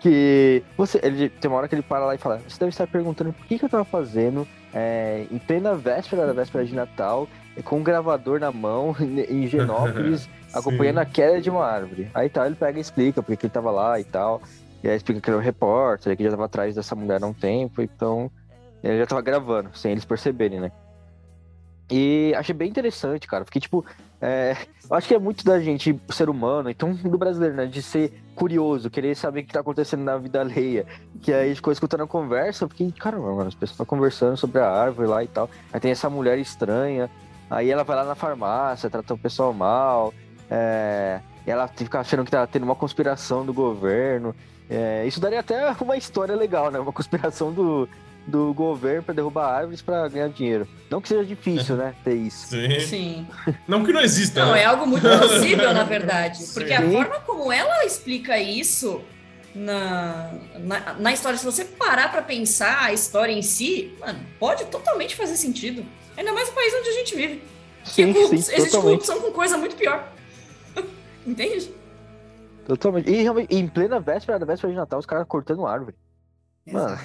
[0.00, 1.00] que você.
[1.02, 3.46] Ele, tem uma hora que ele para lá e fala: Você deve estar perguntando por
[3.46, 7.28] que, que eu tava fazendo é, em plena véspera da véspera de Natal,
[7.64, 12.10] com um gravador na mão, em Genópolis, acompanhando a queda de uma árvore.
[12.14, 14.42] Aí tal, ele pega e explica porque que ele tava lá e tal.
[14.82, 17.26] E aí explica que ele é um repórter, que já tava atrás dessa mulher há
[17.26, 18.30] um tempo, então
[18.82, 20.70] ele já tava gravando, sem eles perceberem, né?
[21.90, 23.44] E achei bem interessante, cara.
[23.44, 23.84] Fiquei tipo.
[24.20, 24.56] É,
[24.88, 27.66] eu acho que é muito da gente, ser humano, então do brasileiro, né?
[27.66, 30.86] De ser curioso, querer saber o que tá acontecendo na vida alheia.
[31.20, 34.70] Que aí ficou escutando a conversa, fiquei, caramba, mano, as pessoas estão conversando sobre a
[34.70, 35.50] árvore lá e tal.
[35.72, 37.10] Aí tem essa mulher estranha.
[37.50, 40.12] Aí ela vai lá na farmácia, trata o pessoal mal.
[40.50, 44.34] É, ela fica achando que tá tendo uma conspiração do governo.
[44.68, 46.78] É, isso daria até uma história legal, né?
[46.78, 47.88] Uma conspiração do,
[48.26, 50.68] do governo para derrubar árvores para ganhar dinheiro.
[50.90, 51.96] Não que seja difícil, né?
[52.02, 52.48] Ter isso.
[52.48, 52.68] Sim.
[52.78, 53.26] Sim.
[53.66, 54.62] Não que não exista, Não, né?
[54.62, 56.46] é algo muito possível, na verdade.
[56.46, 56.52] Sim.
[56.52, 59.02] Porque a forma como ela explica isso
[59.54, 61.38] na, na, na história.
[61.38, 65.84] Se você parar para pensar a história em si, mano, pode totalmente fazer sentido.
[66.16, 67.42] Ainda mais no país onde a gente vive.
[67.84, 68.80] Sim, que sim, existe totalmente.
[68.80, 70.12] corrupção com coisa muito pior.
[71.26, 71.74] Entende?
[72.64, 73.08] Totalmente.
[73.10, 75.96] E realmente, em plena véspera da véspera de Natal, os caras cortando árvore.
[76.66, 76.98] Mano.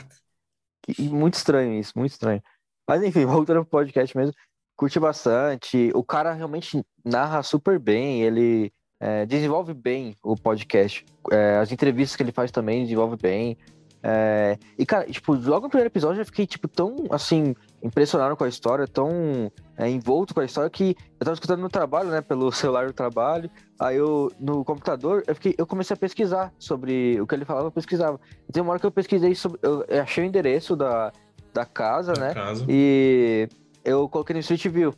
[0.83, 2.41] Que- muito estranho isso, muito estranho.
[2.87, 4.33] Mas enfim, voltando pro podcast mesmo,
[4.75, 5.91] curti bastante.
[5.93, 11.05] O cara realmente narra super bem, ele é, desenvolve bem o podcast.
[11.31, 13.57] É, as entrevistas que ele faz também desenvolve bem.
[14.03, 18.43] É, e, cara, tipo, logo no primeiro episódio eu fiquei, tipo, tão, assim, impressionado com
[18.43, 22.19] a história, tão é, envolto com a história que eu tava escutando no trabalho, né,
[22.21, 23.49] pelo celular do trabalho.
[23.79, 27.67] Aí eu, no computador, eu, fiquei, eu comecei a pesquisar sobre o que ele falava,
[27.67, 28.19] eu pesquisava.
[28.51, 29.59] Tem uma hora que eu pesquisei sobre.
[29.61, 31.11] Eu achei o endereço da,
[31.53, 32.33] da casa, Na né?
[32.33, 32.65] casa.
[32.67, 33.47] E
[33.85, 34.93] eu coloquei no Street View.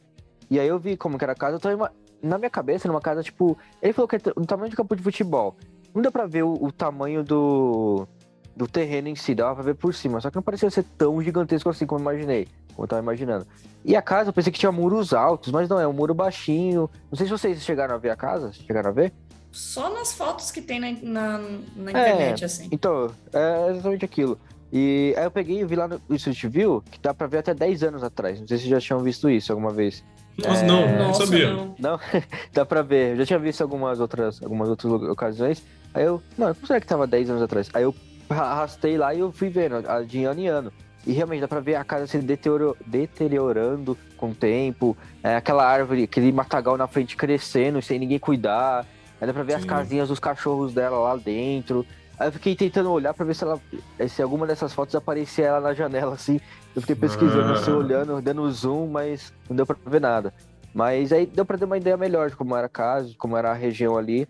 [0.49, 1.60] E aí eu vi como que era a casa.
[1.64, 1.91] Eu ima-
[2.22, 3.58] na minha cabeça, numa casa, tipo.
[3.82, 5.56] Ele falou que é no tamanho de campo de futebol.
[5.93, 8.08] Não deu pra ver o, o tamanho do,
[8.56, 10.20] do terreno em si, dava pra ver por cima.
[10.22, 12.47] Só que não parecia ser tão gigantesco assim como eu imaginei.
[12.76, 13.45] Como eu tava imaginando.
[13.86, 16.89] E a casa, eu pensei que tinha muros altos, mas não, é um muro baixinho.
[17.12, 18.51] Não sei se vocês chegaram a ver a casa.
[18.54, 19.12] Chegaram a ver?
[19.51, 21.38] Só nas fotos que tem na, na,
[21.76, 22.10] na É.
[22.14, 22.68] internet, assim.
[22.72, 24.39] Então, é exatamente aquilo.
[24.72, 27.54] E aí eu peguei e vi lá no Street View que dá pra ver até
[27.54, 28.39] 10 anos atrás.
[28.39, 30.04] Não sei se vocês já tinham visto isso alguma vez.
[30.39, 31.54] Nossa, É, não, não Nossa, sabia.
[31.54, 31.76] não.
[31.78, 31.99] Não,
[32.51, 33.12] dá pra ver.
[33.12, 35.62] Eu já tinha visto algumas outras, algumas outras ocasiões.
[35.93, 37.70] Aí eu, mano, como será que tava 10 anos atrás?
[37.72, 37.93] Aí eu
[38.42, 40.72] arrastei lá e eu fui vendo a de ano em ano.
[41.06, 44.96] E realmente dá pra ver a casa se deteriorando com o tempo.
[45.22, 48.86] É, aquela árvore, aquele matagal na frente crescendo sem ninguém cuidar.
[49.20, 49.68] Aí dá pra ver as Sim.
[49.68, 51.86] casinhas dos cachorros dela lá dentro.
[52.20, 53.60] Aí eu fiquei tentando olhar pra ver se ela.
[54.08, 56.40] Se alguma dessas fotos aparecia ela na janela, assim.
[56.76, 57.76] Eu fiquei pesquisando, assim, Ah.
[57.78, 60.34] olhando, dando zoom, mas não deu pra ver nada.
[60.74, 63.52] Mas aí deu pra ter uma ideia melhor de como era a casa, como era
[63.52, 64.28] a região ali.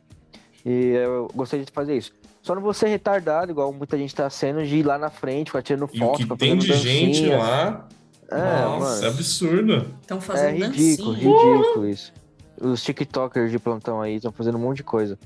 [0.66, 2.14] E eu gostei de fazer isso.
[2.44, 5.52] Só não vou ser retardado, igual muita gente tá sendo, de ir lá na frente,
[5.64, 7.38] tirando E o foto, que tem de gente dancinha.
[7.40, 7.88] lá.
[8.30, 8.36] É,
[8.66, 9.08] nossa, é mano.
[9.08, 9.88] absurdo.
[10.02, 11.32] Estão É fazendo ridículo, dancinha.
[11.58, 12.14] ridículo isso.
[12.62, 15.18] Os TikTokers de plantão aí estão fazendo um monte de coisa.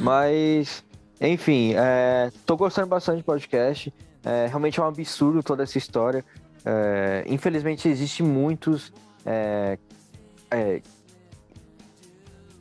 [0.00, 0.82] Mas,
[1.20, 3.92] enfim, é, tô gostando bastante do podcast.
[4.24, 6.24] É, realmente é um absurdo toda essa história.
[6.64, 8.92] É, infelizmente, existe muitos
[9.24, 9.78] é,
[10.50, 10.82] é,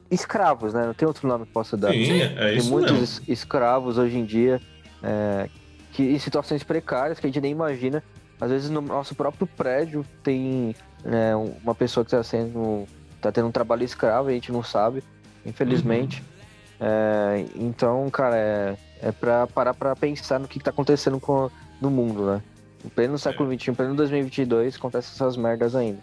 [0.09, 0.85] escravos, né?
[0.85, 1.91] Não tem outro nome que possa dar.
[1.91, 3.03] Sim, é Tem isso muitos mesmo.
[3.03, 4.61] es- escravos hoje em dia
[5.03, 5.49] é,
[5.93, 8.03] que em situações precárias que a gente nem imagina.
[8.39, 12.85] Às vezes no nosso próprio prédio tem né, um- uma pessoa que está sendo
[13.21, 15.03] tá tendo um trabalho escravo e a gente não sabe,
[15.45, 16.19] infelizmente.
[16.21, 16.87] Uhum.
[16.87, 21.49] É, então, cara, é, é para parar para pensar no que, está acontecendo com,
[21.81, 22.41] no mundo, né?
[22.85, 25.99] Em pleno século XXI, em pleno 2022, acontecem essas merdas ainda.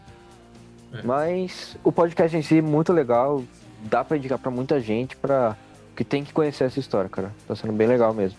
[0.92, 1.02] É.
[1.04, 3.44] Mas o podcast em si é muito legal,
[3.88, 5.56] dá pra indicar pra muita gente pra
[5.96, 7.32] que tem que conhecer essa história, cara.
[7.46, 8.36] Tá sendo bem legal mesmo.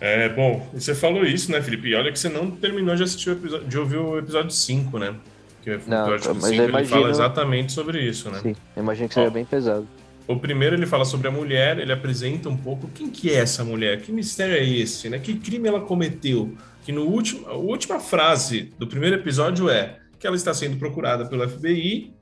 [0.00, 1.88] É, bom, você falou isso, né, Felipe?
[1.88, 4.98] E olha que você não terminou de assistir o episódio, de ouvir o episódio 5,
[4.98, 5.14] né?
[5.62, 8.38] Que o Não, episódio mas 5 eu ele fala imagino- exatamente sobre isso, né?
[8.40, 9.30] Sim, eu imagino que seja Ó.
[9.30, 9.86] bem pesado.
[10.28, 13.64] O primeiro ele fala sobre a mulher, ele apresenta um pouco quem que é essa
[13.64, 15.18] mulher, que mistério é esse, né?
[15.18, 16.54] Que crime ela cometeu?
[16.84, 21.26] Que no último, a última frase do primeiro episódio é que ela está sendo procurada
[21.26, 22.12] pelo FBI,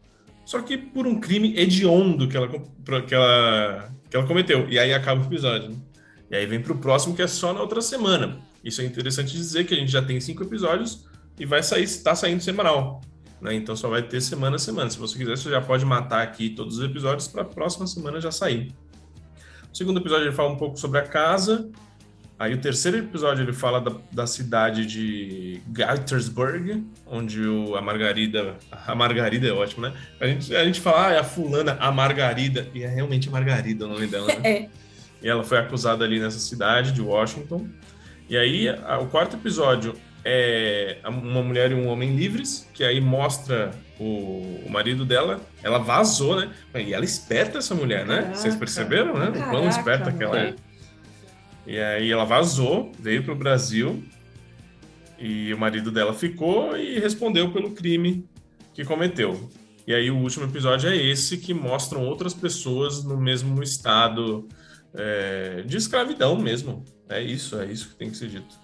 [0.47, 4.71] só que por um crime hediondo que ela, que ela, que ela cometeu.
[4.71, 5.71] E aí acaba o episódio.
[5.71, 5.77] Né?
[6.31, 8.39] E aí vem pro próximo que é só na outra semana.
[8.65, 11.05] Isso é interessante dizer que a gente já tem cinco episódios
[11.37, 13.01] e vai sair, está saindo semanal.
[13.41, 13.55] Né?
[13.55, 14.89] Então só vai ter semana a semana.
[14.89, 18.21] Se você quiser, você já pode matar aqui todos os episódios para a próxima semana
[18.21, 18.73] já sair.
[19.73, 21.69] O segundo episódio ele fala um pouco sobre a casa.
[22.39, 28.57] Aí o terceiro episódio ele fala da, da cidade de Gettysburg, onde o, a Margarida.
[28.87, 29.93] A Margarida é ótimo, né?
[30.21, 32.69] A gente, a gente fala, ah, é a fulana, a Margarida.
[32.75, 34.41] E é realmente a Margarida o nome dela, né?
[34.45, 34.69] É.
[35.23, 37.67] E ela foi acusada ali nessa cidade de Washington.
[38.29, 43.01] E aí, a- o quarto episódio é uma mulher e um homem livres, que aí
[43.01, 45.41] mostra o, o marido dela.
[45.63, 46.51] Ela vazou, né?
[46.75, 48.17] E ela é esperta, essa mulher, né?
[48.17, 48.35] Caraca.
[48.37, 49.29] Vocês perceberam, né?
[49.31, 50.55] O quão Caraca, esperta que ela é.
[51.67, 54.03] E aí ela vazou, veio pro Brasil.
[55.19, 58.29] E o marido dela ficou e respondeu pelo crime
[58.75, 59.51] que cometeu.
[59.87, 64.49] E aí o último episódio é esse que mostram outras pessoas no mesmo estado
[64.93, 66.85] é, de escravidão mesmo.
[67.09, 68.55] É isso, é isso que tem que ser dito.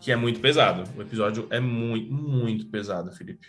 [0.00, 0.84] Que é muito pesado.
[0.96, 3.48] O episódio é muito, muito pesado, Felipe.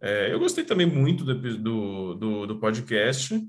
[0.00, 3.40] É, eu gostei também muito do, do, do, do podcast.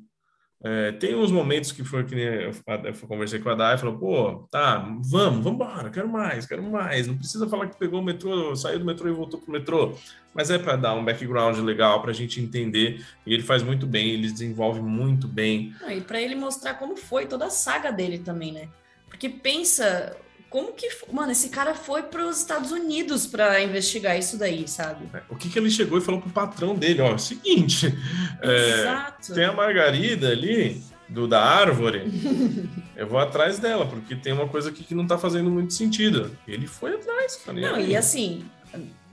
[0.62, 2.52] É, tem uns momentos que foi que eu,
[2.84, 7.08] eu conversei com a Dai falou, pô, tá, vamos, vamos embora, quero mais, quero mais.
[7.08, 9.94] Não precisa falar que pegou o metrô, saiu do metrô e voltou pro metrô.
[10.34, 13.06] Mas é para dar um background legal para a gente entender.
[13.26, 15.74] E ele faz muito bem, ele desenvolve muito bem.
[15.90, 18.68] E pra ele mostrar como foi toda a saga dele também, né?
[19.08, 20.16] Porque pensa,
[20.50, 20.90] como que.
[21.12, 25.06] Mano, esse cara foi para os Estados Unidos para investigar isso daí, sabe?
[25.14, 27.02] É, o que, que ele chegou e falou pro patrão dele?
[27.02, 27.94] Ó, é seguinte:
[28.42, 29.34] é, Exato.
[29.34, 32.04] tem a Margarida ali, do da árvore,
[32.96, 36.36] eu vou atrás dela, porque tem uma coisa aqui que não tá fazendo muito sentido.
[36.48, 37.60] Ele foi atrás, cara.
[37.60, 38.44] Não, e assim,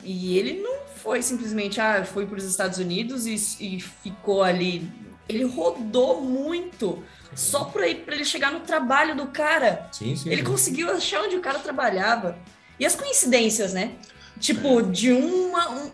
[0.02, 4.88] e ele não foi simplesmente, ah, foi para os Estados Unidos e, e ficou ali.
[5.28, 7.02] Ele rodou muito
[7.36, 9.88] só para ele chegar no trabalho do cara.
[9.92, 10.30] Sim, sim.
[10.30, 10.50] Ele sim.
[10.50, 12.38] conseguiu achar onde o cara trabalhava.
[12.80, 13.92] E as coincidências, né?
[14.40, 15.70] Tipo, de uma.
[15.70, 15.90] um-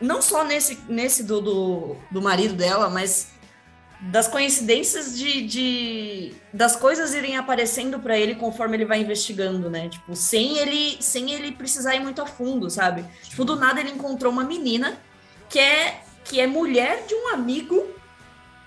[0.00, 3.32] não só nesse, nesse do, do, do marido dela, mas
[4.00, 9.88] das coincidências de, de das coisas irem aparecendo pra ele conforme ele vai investigando, né?
[9.88, 13.04] Tipo, sem ele sem ele precisar ir muito a fundo, sabe?
[13.22, 14.98] Tipo, do nada ele encontrou uma menina
[15.48, 17.86] que é que é mulher de um amigo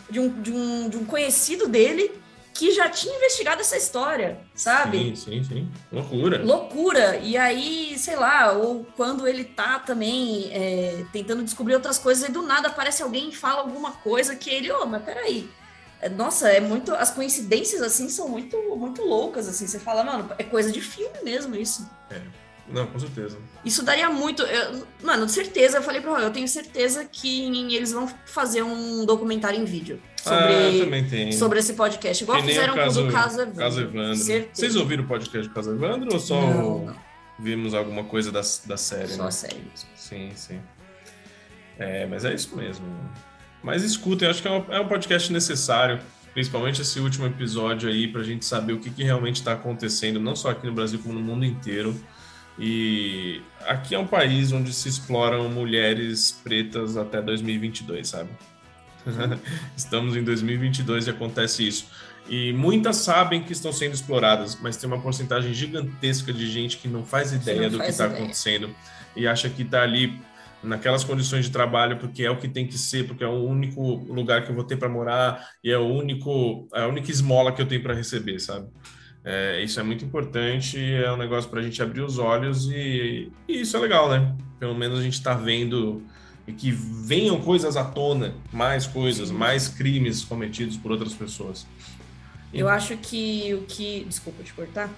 [0.10, 2.12] de um, de um, de um conhecido dele
[2.54, 4.98] que já tinha investigado essa história, sabe?
[4.98, 5.72] Sim, sim, sim.
[5.92, 6.42] Loucura.
[6.44, 7.18] Loucura.
[7.18, 12.32] E aí, sei lá, ou quando ele tá também é, tentando descobrir outras coisas, e
[12.32, 15.50] do nada aparece alguém e fala alguma coisa que ele, ô, mas peraí.
[16.02, 16.94] É, Nossa, é muito.
[16.96, 19.68] As coincidências assim são muito, muito loucas, assim.
[19.68, 21.90] Você fala, mano, é coisa de filme mesmo isso.
[22.68, 23.38] Não, com certeza.
[23.64, 24.42] Isso daria muito.
[24.42, 27.46] eu- mano, certeza, eu falei pro Roy, eu tenho certeza que
[27.76, 31.32] eles vão fazer um documentário em vídeo ah, sobre, também tem.
[31.32, 32.24] sobre esse podcast.
[32.24, 33.60] Igual Que fizeram o caso, com o do Caso Evandro.
[33.60, 34.16] Caso Evandro.
[34.52, 36.96] Vocês ouviram o podcast do Caso Evandro ou só Não, não.
[37.40, 39.10] vimos alguma coisa da, da série?
[39.10, 39.28] Só né?
[39.28, 39.90] a série mesmo.
[39.96, 40.60] Sim, sim.
[41.78, 42.86] É, mas é isso mesmo.
[43.62, 46.00] Mas escutem, acho que é um, é um podcast necessário,
[46.34, 50.36] principalmente esse último episódio aí, pra gente saber o que, que realmente está acontecendo, não
[50.36, 51.96] só aqui no Brasil, como no mundo inteiro.
[52.58, 58.30] E aqui é um país onde se exploram mulheres pretas até 2022, sabe?
[59.76, 61.88] Estamos em 2022 e acontece isso.
[62.28, 66.88] E muitas sabem que estão sendo exploradas, mas tem uma porcentagem gigantesca de gente que
[66.88, 68.74] não faz ideia não do que está acontecendo
[69.16, 70.20] e acha que está ali
[70.64, 73.82] naquelas condições de trabalho porque é o que tem que ser, porque é o único
[74.12, 77.62] lugar que eu vou ter para morar e é o único a única esmola que
[77.62, 78.68] eu tenho para receber, sabe?
[79.28, 83.32] É, isso é muito importante, é um negócio para a gente abrir os olhos e,
[83.48, 84.36] e isso é legal, né?
[84.60, 86.04] Pelo menos a gente está vendo
[86.48, 91.66] e que venham coisas à tona, mais coisas, mais crimes cometidos por outras pessoas.
[92.54, 94.06] Eu acho que o que.
[94.08, 94.90] Desculpa te cortar.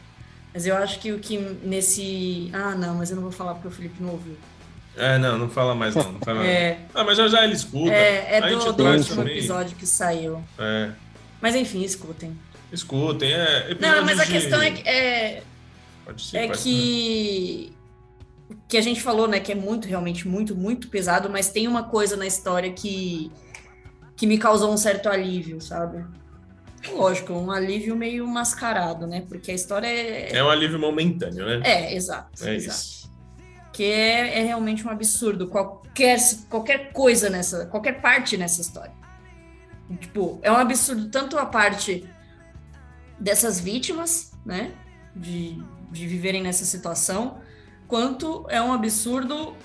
[0.53, 2.49] Mas eu acho que o que nesse.
[2.53, 4.36] Ah, não, mas eu não vou falar porque o Felipe não ouviu.
[4.95, 6.11] É, não, não fala mais não.
[6.11, 6.49] Não fala mais.
[6.49, 7.93] É, Ah, mas já já ele escuta.
[7.93, 9.38] é, é do, do último também.
[9.38, 10.43] episódio que saiu.
[10.59, 10.91] É,
[11.41, 12.38] Mas enfim, escutem.
[12.72, 13.32] Escutem.
[13.34, 15.43] É, Não, mas a de- questão é, que- é,
[16.05, 16.63] Pode ser, é pode ser.
[16.63, 17.74] que.
[18.70, 19.39] Que a gente falou, né?
[19.39, 23.32] Que é muito, realmente, muito, muito pesado, mas tem uma coisa na história que.
[24.15, 26.03] que me causou um certo alívio, sabe?
[26.93, 29.26] Lógico, um alívio meio mascarado, né?
[29.28, 30.36] Porque a história é.
[30.38, 31.61] É um alívio momentâneo, né?
[31.65, 32.30] É, exato.
[32.45, 32.78] É exato.
[32.80, 32.97] isso.
[33.74, 36.18] que é, é realmente um absurdo qualquer
[36.49, 38.91] qualquer coisa nessa qualquer parte nessa história
[39.99, 42.03] tipo é um absurdo tanto a parte
[43.20, 44.72] dessas vítimas né
[45.15, 45.61] de,
[45.91, 47.39] de viverem nessa situação
[47.88, 49.55] quanto é um absurdo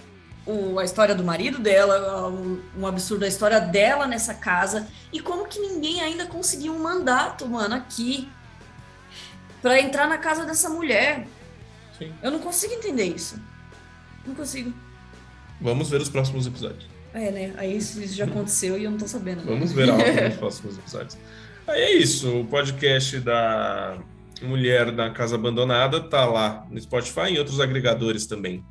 [0.45, 5.47] o, a história do marido dela um, absurdo a história dela nessa casa e como
[5.47, 8.29] que ninguém ainda conseguiu um mandato mano aqui
[9.61, 11.27] para entrar na casa dessa mulher
[11.99, 12.13] Sim.
[12.23, 13.39] eu não consigo entender isso
[14.27, 14.73] não consigo.
[15.61, 16.87] Vamos ver os próximos episódios.
[17.15, 17.55] É, né?
[17.57, 19.45] Aí isso, isso já aconteceu e eu não tô sabendo.
[19.45, 19.53] né?
[19.53, 21.19] Vamos ver algo nos próximos episódios.
[21.67, 22.41] Aí é isso.
[22.41, 23.99] O podcast da
[24.43, 28.65] Mulher na Casa Abandonada tá lá no Spotify e em outros agregadores também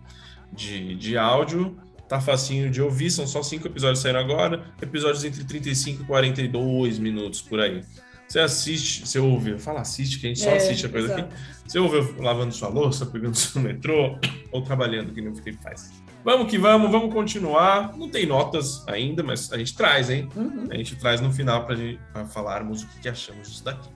[0.51, 1.77] de, de áudio.
[2.07, 4.65] Tá facinho de ouvir, são só cinco episódios saindo agora.
[4.81, 7.81] Episódios entre 35 e 42 minutos por aí.
[8.27, 11.21] Você assiste, você ouve, fala assiste, que a gente só É, assiste a coisa aqui.
[11.21, 11.35] exato.
[11.67, 14.17] Você ouve lavando sua louça, pegando seu metrô
[14.51, 16.00] ou trabalhando, que nem o Felipe faz.
[16.23, 17.97] Vamos que vamos, vamos continuar.
[17.97, 20.29] Não tem notas ainda, mas a gente traz, hein?
[20.35, 20.67] Uhum.
[20.69, 23.89] A gente traz no final para falarmos o que achamos disso daqui.